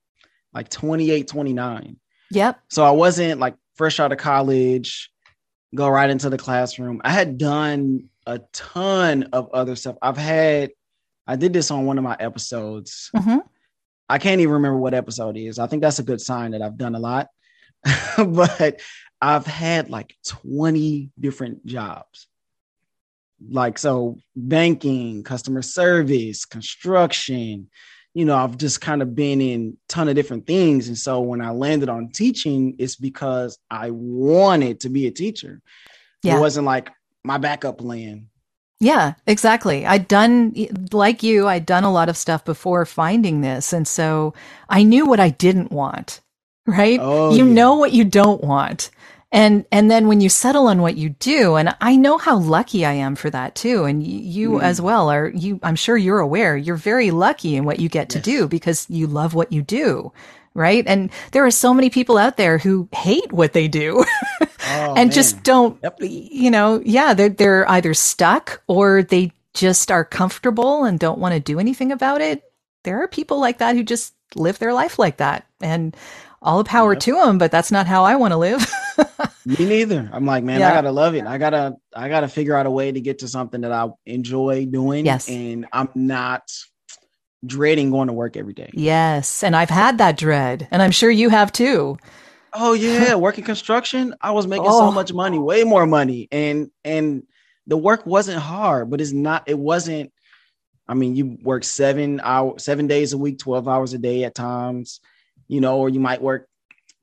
[0.53, 1.97] like 28, 29.
[2.31, 2.59] yep.
[2.69, 5.11] So I wasn't like fresh out of college,
[5.75, 7.01] go right into the classroom.
[7.03, 9.97] I had done a ton of other stuff.
[10.01, 10.71] I've had,
[11.27, 13.09] I did this on one of my episodes.
[13.15, 13.37] hmm
[14.09, 15.59] I can't even remember what episode it is.
[15.59, 17.27] I think that's a good sign that I've done a lot.
[18.17, 18.79] but
[19.21, 22.27] I've had like 20 different jobs.
[23.49, 27.69] Like, so banking, customer service, construction,
[28.13, 30.87] you know, I've just kind of been in a ton of different things.
[30.87, 35.61] And so when I landed on teaching, it's because I wanted to be a teacher.
[36.23, 36.37] Yeah.
[36.37, 36.89] It wasn't like
[37.23, 38.29] my backup plan.
[38.79, 39.85] Yeah, exactly.
[39.85, 40.55] I'd done,
[40.91, 43.71] like you, I'd done a lot of stuff before finding this.
[43.71, 44.33] And so
[44.67, 46.21] I knew what I didn't want,
[46.65, 46.99] right?
[46.99, 47.53] Oh, you yeah.
[47.53, 48.89] know what you don't want.
[49.31, 52.85] And, and then when you settle on what you do, and I know how lucky
[52.85, 53.83] I am for that too.
[53.83, 54.63] And you Mm.
[54.63, 58.09] as well are, you, I'm sure you're aware, you're very lucky in what you get
[58.11, 58.25] to Yes.
[58.25, 60.13] do because you love what you do.
[60.53, 60.83] Right.
[60.87, 64.03] And there are so many people out there who hate what they do.
[64.69, 65.11] Oh, and man.
[65.11, 65.97] just don't Yep.
[66.01, 71.33] you know yeah they're, they're either stuck or they just are comfortable and don't want
[71.33, 72.43] to do anything about it
[72.83, 75.95] there are people like that who just live their life like that and
[76.41, 77.01] all the power Yep.
[77.03, 78.65] to them but that's not how i want to live
[79.45, 80.09] Me neither.
[80.11, 80.69] I'm like, man, Yeah.
[80.71, 81.25] I gotta love it.
[81.25, 84.65] I gotta, I gotta figure out a way to get to something that I enjoy
[84.65, 85.05] doing.
[85.05, 85.29] Yes.
[85.29, 86.51] And I'm not,
[87.45, 88.69] dreading going to work every day.
[88.73, 89.43] Yes.
[89.43, 91.97] And I've had that dread, and I'm sure you have too.
[92.51, 94.79] Oh yeah, working construction, I was making Oh.
[94.79, 97.23] so much money, way more money, and and
[97.67, 99.43] the work wasn't hard, but it's not.
[99.47, 100.11] It wasn't.
[100.87, 104.33] I mean, you work seven hour, seven days a week, twelve hours a day at
[104.33, 104.99] times,
[105.47, 106.47] you know, or you might work,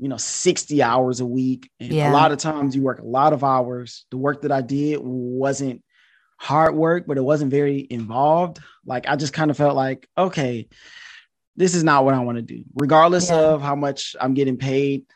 [0.04, 1.70] you know, sixty hours a week.
[1.80, 2.10] And Yeah.
[2.10, 4.04] a lot of times, you work a lot of hours.
[4.10, 5.82] The work that I did wasn't
[6.36, 8.58] hard work, but it wasn't very involved.
[8.84, 10.68] Like I just kind of felt like, okay,
[11.56, 13.38] this is not what I want to do, regardless Yeah.
[13.38, 15.06] of how much I'm getting paid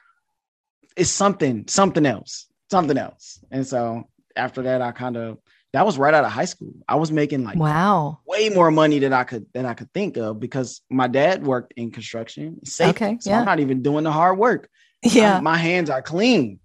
[0.96, 3.38] it's something, something else, something else.
[3.52, 5.38] And so after that, I kind of
[5.78, 6.72] that was right out of high school.
[6.88, 8.18] I was making like Wow.
[8.26, 11.72] way more money than I could than I could think of because my dad worked
[11.76, 12.64] in construction.
[12.66, 13.38] Safety, Okay, so yeah.
[13.38, 14.68] I'm not even doing the hard work.
[15.04, 15.34] Yeah.
[15.34, 16.58] I'm- my hands are clean.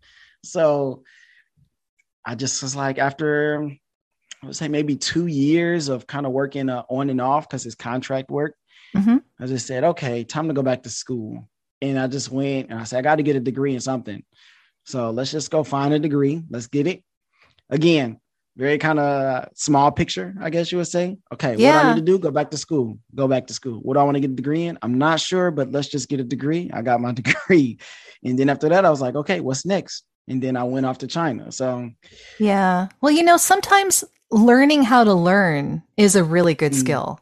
[0.44, 1.04] So
[2.26, 3.70] I just was like after
[4.42, 7.68] I would say maybe two years of kind of working uh, on and off because
[7.68, 8.56] it's contract work.
[8.98, 9.22] Mhm.
[9.40, 11.48] I just said, okay, time to go back to school.
[11.84, 14.24] And I just went and I said, I got to get a degree in something.
[14.86, 16.42] So let's just go find a degree.
[16.50, 17.04] Let's get it.
[17.70, 18.20] Again,
[18.56, 21.18] very kind of small picture, I guess you would say.
[21.34, 22.20] Okay, what do I need to do?
[22.20, 22.98] Go back to school.
[23.16, 23.80] Go back to school.
[23.80, 24.78] What do I want to get a degree in?
[24.82, 26.70] I'm not sure, but let's just get a degree.
[26.74, 27.80] I got my degree.
[28.24, 30.04] And then after that, I was like, okay, what's next?
[30.28, 31.52] And then I went off to China.
[31.52, 31.90] So
[32.40, 32.88] Yeah.
[33.02, 36.80] Well, you know, sometimes learning how to learn is a really good Mm.
[36.80, 37.20] skill.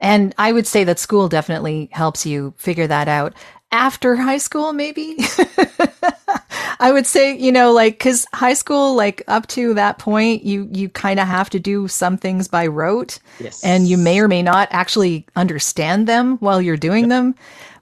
[0.00, 3.34] And I would say that school definitely helps you figure that out
[3.70, 5.16] after high school, maybe.
[6.80, 10.68] I would say, you know, like, cause high school, like up to that point, you,
[10.72, 13.62] you kind of have to do some things by rote yes.
[13.64, 17.34] and you may or may not actually understand them while you're doing them.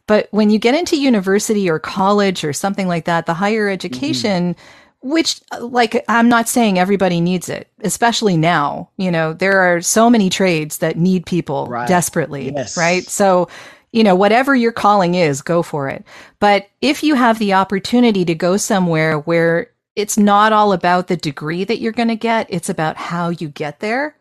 [0.06, 4.56] But when you get into university or college or something like that, the higher education,
[5.00, 9.80] which uh, like I'm not saying everybody needs it, especially now, you know, there are
[9.80, 11.88] so many trades that need people Right.
[11.88, 12.76] desperately, Yes.
[12.76, 13.04] right?
[13.04, 13.48] So,
[13.92, 16.04] you know, whatever your calling is, go for it.
[16.40, 21.16] But if you have the opportunity to go somewhere where it's not all about the
[21.16, 24.16] degree that you're going to get, it's about how you get there.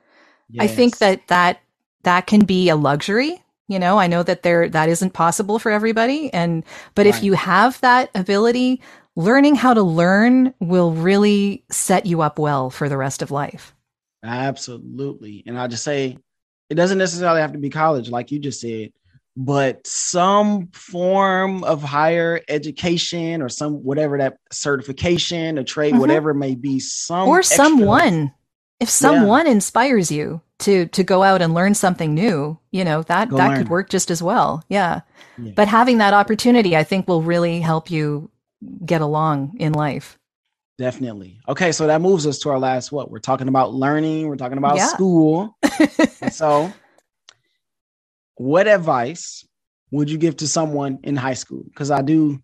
[0.60, 1.62] I think that that
[2.04, 3.42] that can be a luxury.
[3.70, 7.34] You know, I know that there that isn't possible for everybody, and but if you
[7.34, 8.82] have that ability,
[9.16, 13.74] learning how to learn will really set you up well for the rest of life.
[14.24, 15.44] Absolutely.
[15.46, 16.18] And I'll just say
[16.70, 18.92] it doesn't necessarily have to be college, like you just said,
[19.38, 26.00] but some form of higher education or some whatever that certification, a trade, Mhm.
[26.00, 28.34] whatever it may be, some or extra- someone,
[28.80, 33.30] if someone inspires you to to go out and learn something new, you know that
[33.30, 33.58] Go that learn.
[33.58, 34.64] could work just as well.
[34.70, 35.02] Yeah.
[35.42, 35.54] Yeah.
[35.56, 38.30] But having that opportunity, I think, will really help you
[38.86, 40.18] get along in life.
[40.78, 41.40] Definitely.
[41.48, 43.10] Okay, so that moves us to our last what?
[43.12, 44.88] We're talking about learning, we're talking about Yeah.
[44.88, 45.56] school.
[46.32, 46.72] So
[48.36, 49.46] what advice
[49.92, 51.64] would you give to someone in high school?
[51.64, 52.42] Because I do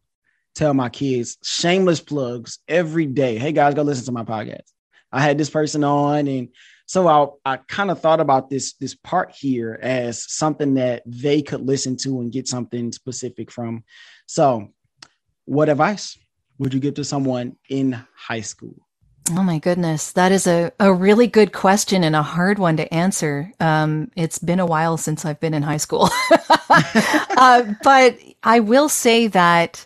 [0.56, 3.38] tell my kids shameless plugs every day.
[3.38, 4.72] Hey guys, go listen to my podcast.
[5.12, 6.50] I had this person on, and
[6.86, 11.42] so I I kind of thought about this this part here as something that they
[11.42, 13.84] could listen to and get something specific from.
[14.26, 14.74] So,
[15.46, 16.18] what advice
[16.58, 18.87] would you give to someone in high school?
[19.30, 20.14] Oh my goodness.
[20.14, 23.52] That is a, a really good question and a hard one to answer.
[23.60, 26.10] Um, it's been a while since I've been in high school.
[26.70, 29.86] uh, but I will say that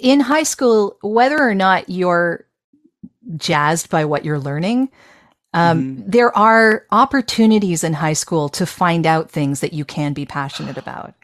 [0.00, 2.46] in high school, whether or not you're
[3.36, 4.90] jazzed by what you're learning,
[5.52, 10.24] um, there are opportunities in high school to find out things that you can be
[10.24, 11.14] passionate about.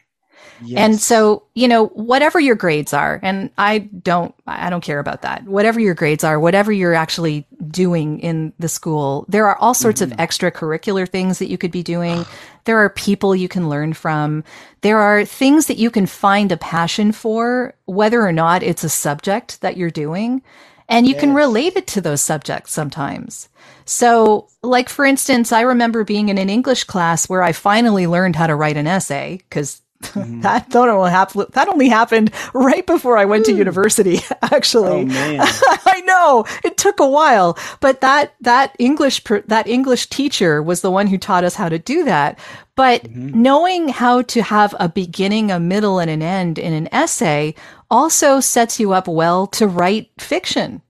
[0.75, 5.21] And so, you know, whatever your grades are, and I don't, I don't care about
[5.23, 5.43] that.
[5.43, 10.01] Whatever your grades are, whatever you're actually doing in the school, there are all sorts
[10.01, 10.21] of mm-hmm.
[10.21, 12.25] extracurricular things that you could be doing.
[12.65, 14.43] There are people you can learn from.
[14.81, 18.89] There are things that you can find a passion for, whether or not it's a
[18.89, 20.41] subject that you're doing.
[20.89, 23.49] And you can relate it to those subjects sometimes.
[23.85, 28.35] So, like, for instance, I remember being in an English class where I finally learned
[28.35, 30.41] how to write an essay because Mm-hmm.
[30.41, 33.57] that, that, only hap- that only happened right before I went to hmm.
[33.57, 35.01] university, actually.
[35.01, 35.39] oh man.
[35.85, 40.81] I know it took a while, but that that English per, that English teacher was
[40.81, 42.39] the one who taught us how to do that.
[42.75, 43.41] But mm-hmm.
[43.41, 47.55] knowing how to have a beginning, a middle, and an end in an essay
[47.89, 50.81] also sets you up well to write fiction,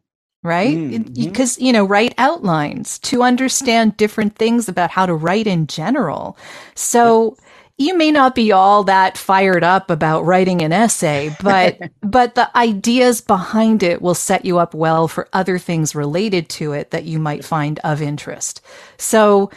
[0.44, 0.76] right?
[0.76, 1.14] Mm-hmm.
[1.14, 5.68] Mm, Because you know, write outlines to understand different things about how to write in
[5.68, 6.38] general.
[6.74, 7.38] So
[7.78, 12.56] you may not be all that fired up about writing an essay, but but the
[12.58, 17.06] ideas behind it will set you up well for other things related to it that
[17.06, 18.62] you might find of interest.
[18.98, 19.52] So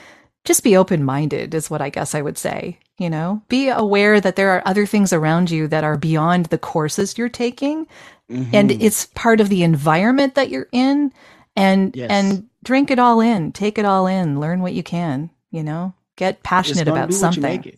[0.45, 2.79] just be open-minded is what I guess I would say.
[2.99, 6.59] You know, be aware that there are other things around you that are beyond the
[6.59, 7.87] courses you're taking,
[8.29, 8.49] Mhm.
[8.53, 11.13] and it's part of the environment that you're in.
[11.57, 12.09] And Yes.
[12.11, 15.31] and drink it all in, take it all in, learn what you can.
[15.51, 17.73] You know, get passionate gonna about be what something.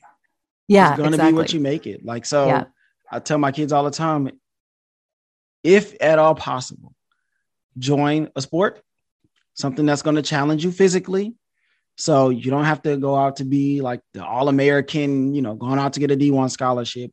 [0.70, 0.90] You make it.
[0.90, 1.32] Yeah, it's going to exactly.
[1.32, 2.04] be what you make it.
[2.04, 2.64] Like so, Yeah.
[3.10, 4.30] I tell my kids all the time,
[5.64, 6.94] if at all possible,
[7.78, 8.82] join a sport,
[9.54, 11.34] something that's going to challenge you physically.
[11.96, 15.54] So you don't have to go out to be like the all American, you know,
[15.54, 17.10] going out to get a D1 scholarship,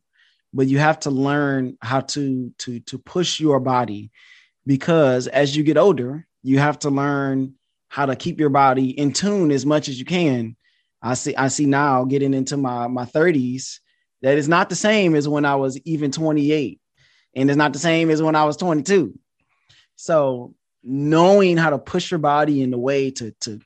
[0.54, 4.12] but you have to learn how to to to push your body
[4.66, 7.56] because as you get older, you have to learn
[7.90, 10.56] how to keep your body in tune as much as you can.
[11.02, 13.80] I see I see now getting into my my 30s
[14.22, 16.80] that is not the same as when I was even 28
[17.36, 19.18] and it's not the same as when I was 22.
[19.96, 23.60] So knowing how to push your body in the way to to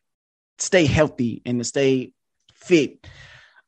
[0.58, 2.14] stay healthy and to stay
[2.54, 3.06] fit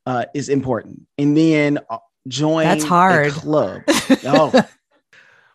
[0.05, 1.03] uh, is important.
[1.17, 3.31] And then uh, join That's a hard.
[3.31, 3.81] club.
[4.25, 4.67] oh.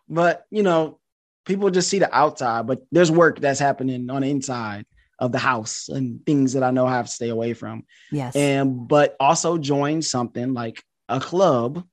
[0.09, 0.99] But you know,
[1.45, 4.87] people just see the outside, but there's work that's happening on the inside
[5.19, 7.85] of the house and things that I know I have to stay away from.
[8.13, 8.37] yes.
[8.37, 11.85] And but also join something like a club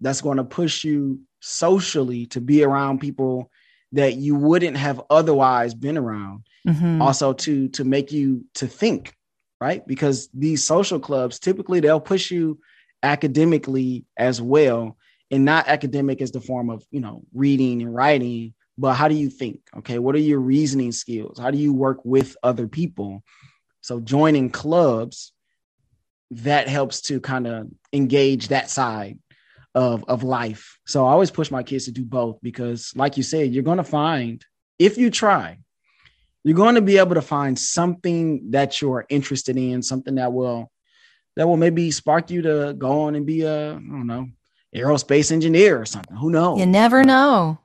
[0.00, 3.50] that's going to push you socially to be around people
[3.92, 7.00] that you wouldn't have otherwise been around Mhm.
[7.00, 9.14] also to to make you to think
[9.60, 12.58] right because these social clubs typically they'll push you
[13.02, 14.96] academically as well
[15.30, 19.14] and not academic as the form of you know reading and writing but how do
[19.14, 23.22] you think okay what are your reasoning skills how do you work with other people
[23.80, 25.32] so joining clubs
[26.30, 29.18] that helps to kind of engage that side
[29.74, 33.22] of of life so i always push my kids to do both because like you
[33.22, 34.44] said you're going to find
[34.78, 35.58] if you try
[36.46, 40.70] you're going to be able to find something that you're interested in, something that will
[41.34, 44.28] that will maybe spark you to go on and be a I don't know
[44.72, 46.16] aerospace engineer or something.
[46.16, 46.60] Who knows?
[46.60, 47.58] You never know.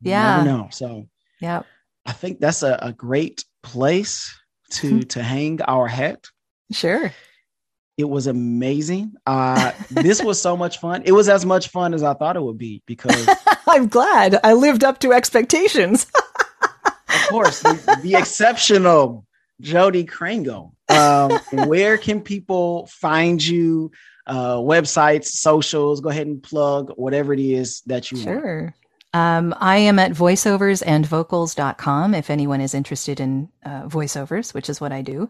[0.00, 0.38] Yeah.
[0.44, 0.68] never know.
[0.70, 1.08] So
[1.40, 1.62] Yeah.
[2.06, 4.34] I think that's a, a great place
[4.70, 6.26] to to hang our hat.
[6.72, 7.12] Sure.
[7.96, 9.14] It was amazing.
[9.26, 11.02] Uh, this was so much fun.
[11.04, 13.28] It was as much fun as I thought it would be because,
[13.66, 16.06] I'm glad I lived up to expectations.
[17.08, 19.26] of course, the, the exceptional
[19.60, 20.72] Jodi Krangle.
[20.88, 23.90] Um, where can people find you?
[24.26, 26.00] Uh, websites, socials.
[26.00, 28.74] Go ahead and plug whatever it is that you want.
[29.14, 34.92] Um, I am at voiceoversandvocals.com if anyone is interested in uh, voiceovers, which is what
[34.92, 35.28] I do.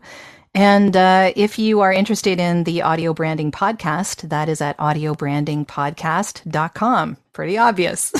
[0.54, 7.16] And uh, if you are interested in the audio branding podcast, that is at audiobrandingpodcast.com.
[7.32, 8.12] Pretty obvious.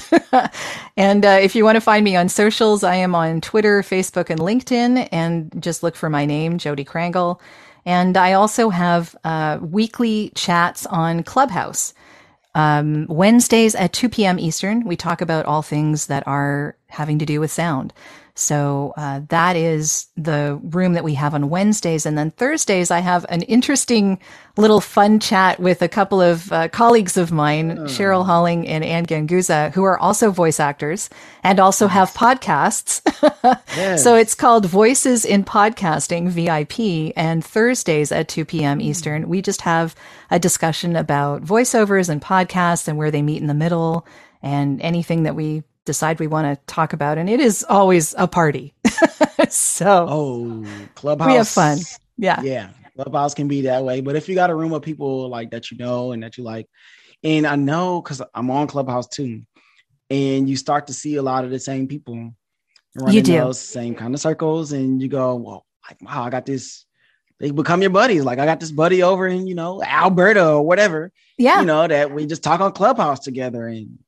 [0.97, 4.29] and uh, if you want to find me on socials, I am on Twitter, Facebook,
[4.31, 7.41] and LinkedIn, and just look for my name, Jodi Krangle.
[7.85, 11.93] And I also have uh, weekly chats on Clubhouse.
[12.55, 14.39] Um, Wednesdays at 2 p.m.
[14.39, 17.93] Eastern, we talk about all things that are having to do with sound.
[18.39, 22.07] So uh, that is the room that we have on Wednesdays.
[22.07, 24.21] And then Thursdays, I have an interesting
[24.57, 29.07] little fun chat with a couple of uh, colleagues of mine, Cheryl Holling and Anne
[29.07, 31.11] Ganguzza, who are also voice actors
[31.43, 33.03] and also have podcasts.
[33.77, 34.03] Yes.
[34.03, 37.13] So it's called Voices in Podcasting VIP.
[37.17, 38.81] And Thursdays at 2 p.m.
[38.81, 39.95] Eastern, we just have
[40.31, 44.07] a discussion about voiceovers and podcasts and where they meet in the middle
[44.43, 47.19] and anything that we decide we want to talk about.
[47.19, 48.75] And it is always a party.
[49.49, 50.65] so Oh,
[50.95, 51.27] Clubhouse.
[51.29, 51.79] we have fun.
[52.19, 52.43] Yeah.
[52.43, 54.03] Yeah, Clubhouse can be that way.
[54.03, 56.45] But if you got a room of people like that you know and that you
[56.45, 56.67] like,
[57.25, 59.43] and I know because I'm on Clubhouse too,
[60.11, 62.35] and you start to see a lot of the same people
[62.95, 63.33] running do.
[63.39, 66.85] those same kind of circles, and you go, well, like, wow, I got this.
[67.41, 68.25] They become your buddies.
[68.25, 71.61] Like I got this buddy over in, you know, Alberta or whatever, Yeah.
[71.61, 73.67] you know, that we just talk on Clubhouse together.
[73.67, 73.99] And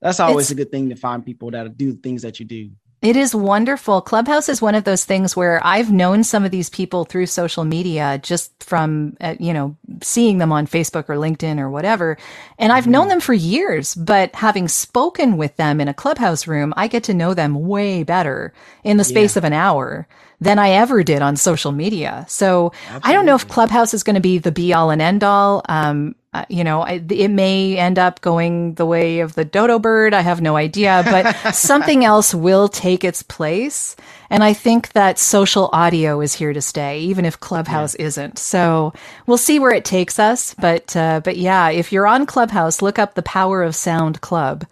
[0.00, 2.46] that's always It's- a good thing to find people that do the things that you
[2.46, 2.70] do.
[3.02, 4.02] It is wonderful.
[4.02, 7.64] Clubhouse is one of those things where I've known some of these people through social
[7.64, 12.18] media just from, uh, you know, seeing them on Facebook or LinkedIn or whatever.
[12.58, 16.74] And I've known them for years, but having spoken with them in a Clubhouse room,
[16.76, 18.52] I get to know them way better
[18.84, 20.06] in the space of an hour
[20.38, 22.26] than I ever did on social media.
[22.28, 22.72] So
[23.02, 25.62] I don't know if Clubhouse is going to be the be all and end all.
[25.70, 29.80] Um, uh, you know, I, it may end up going the way of the dodo
[29.80, 30.14] bird.
[30.14, 33.96] I have no idea, but something else will take its place.
[34.30, 38.38] And I think that social audio is here to stay, even if Clubhouse isn't.
[38.38, 38.92] So
[39.26, 40.54] we'll see where it takes us.
[40.54, 44.64] But, uh, but yeah, if you're on Clubhouse, look up the Power of Sound Club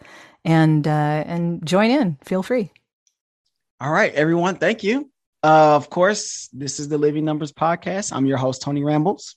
[0.44, 2.18] and, uh, and join in.
[2.24, 2.70] Feel free.
[3.80, 4.56] All right, everyone.
[4.56, 5.11] Thank you.
[5.42, 8.12] Uh, of course, this is the Living Numbers Podcast.
[8.12, 9.36] I'm your host, Tony Rambles.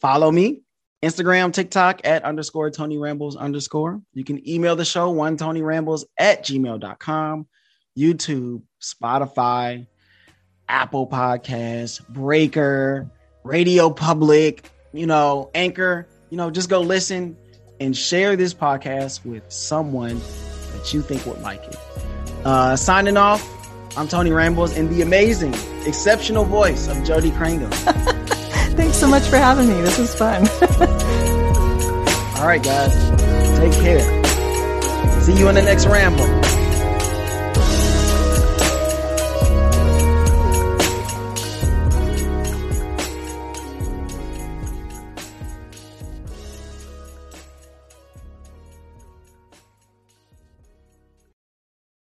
[0.00, 0.62] Follow me,
[1.02, 4.00] Instagram, TikTok at underscore Tony Rambles underscore.
[4.14, 7.46] You can email the show, one Tony Rambles at gmail.com,
[7.98, 9.86] YouTube, Spotify,
[10.68, 13.10] Apple Podcasts, Breaker,
[13.42, 16.06] Radio Public, you know, Anchor.
[16.30, 17.36] You know, just go listen
[17.80, 20.20] and share this podcast with someone
[20.72, 21.76] that you think would like it.
[22.44, 23.44] Uh, signing off,
[23.98, 25.52] I'm Tony Rambles and the amazing,
[25.84, 28.38] exceptional voice of Jodi Krangle.
[28.76, 29.80] Thanks so much for having me.
[29.80, 30.46] This was fun.
[32.38, 32.94] All right, guys,
[33.58, 34.00] take care.
[35.22, 36.51] See you in the next ramble.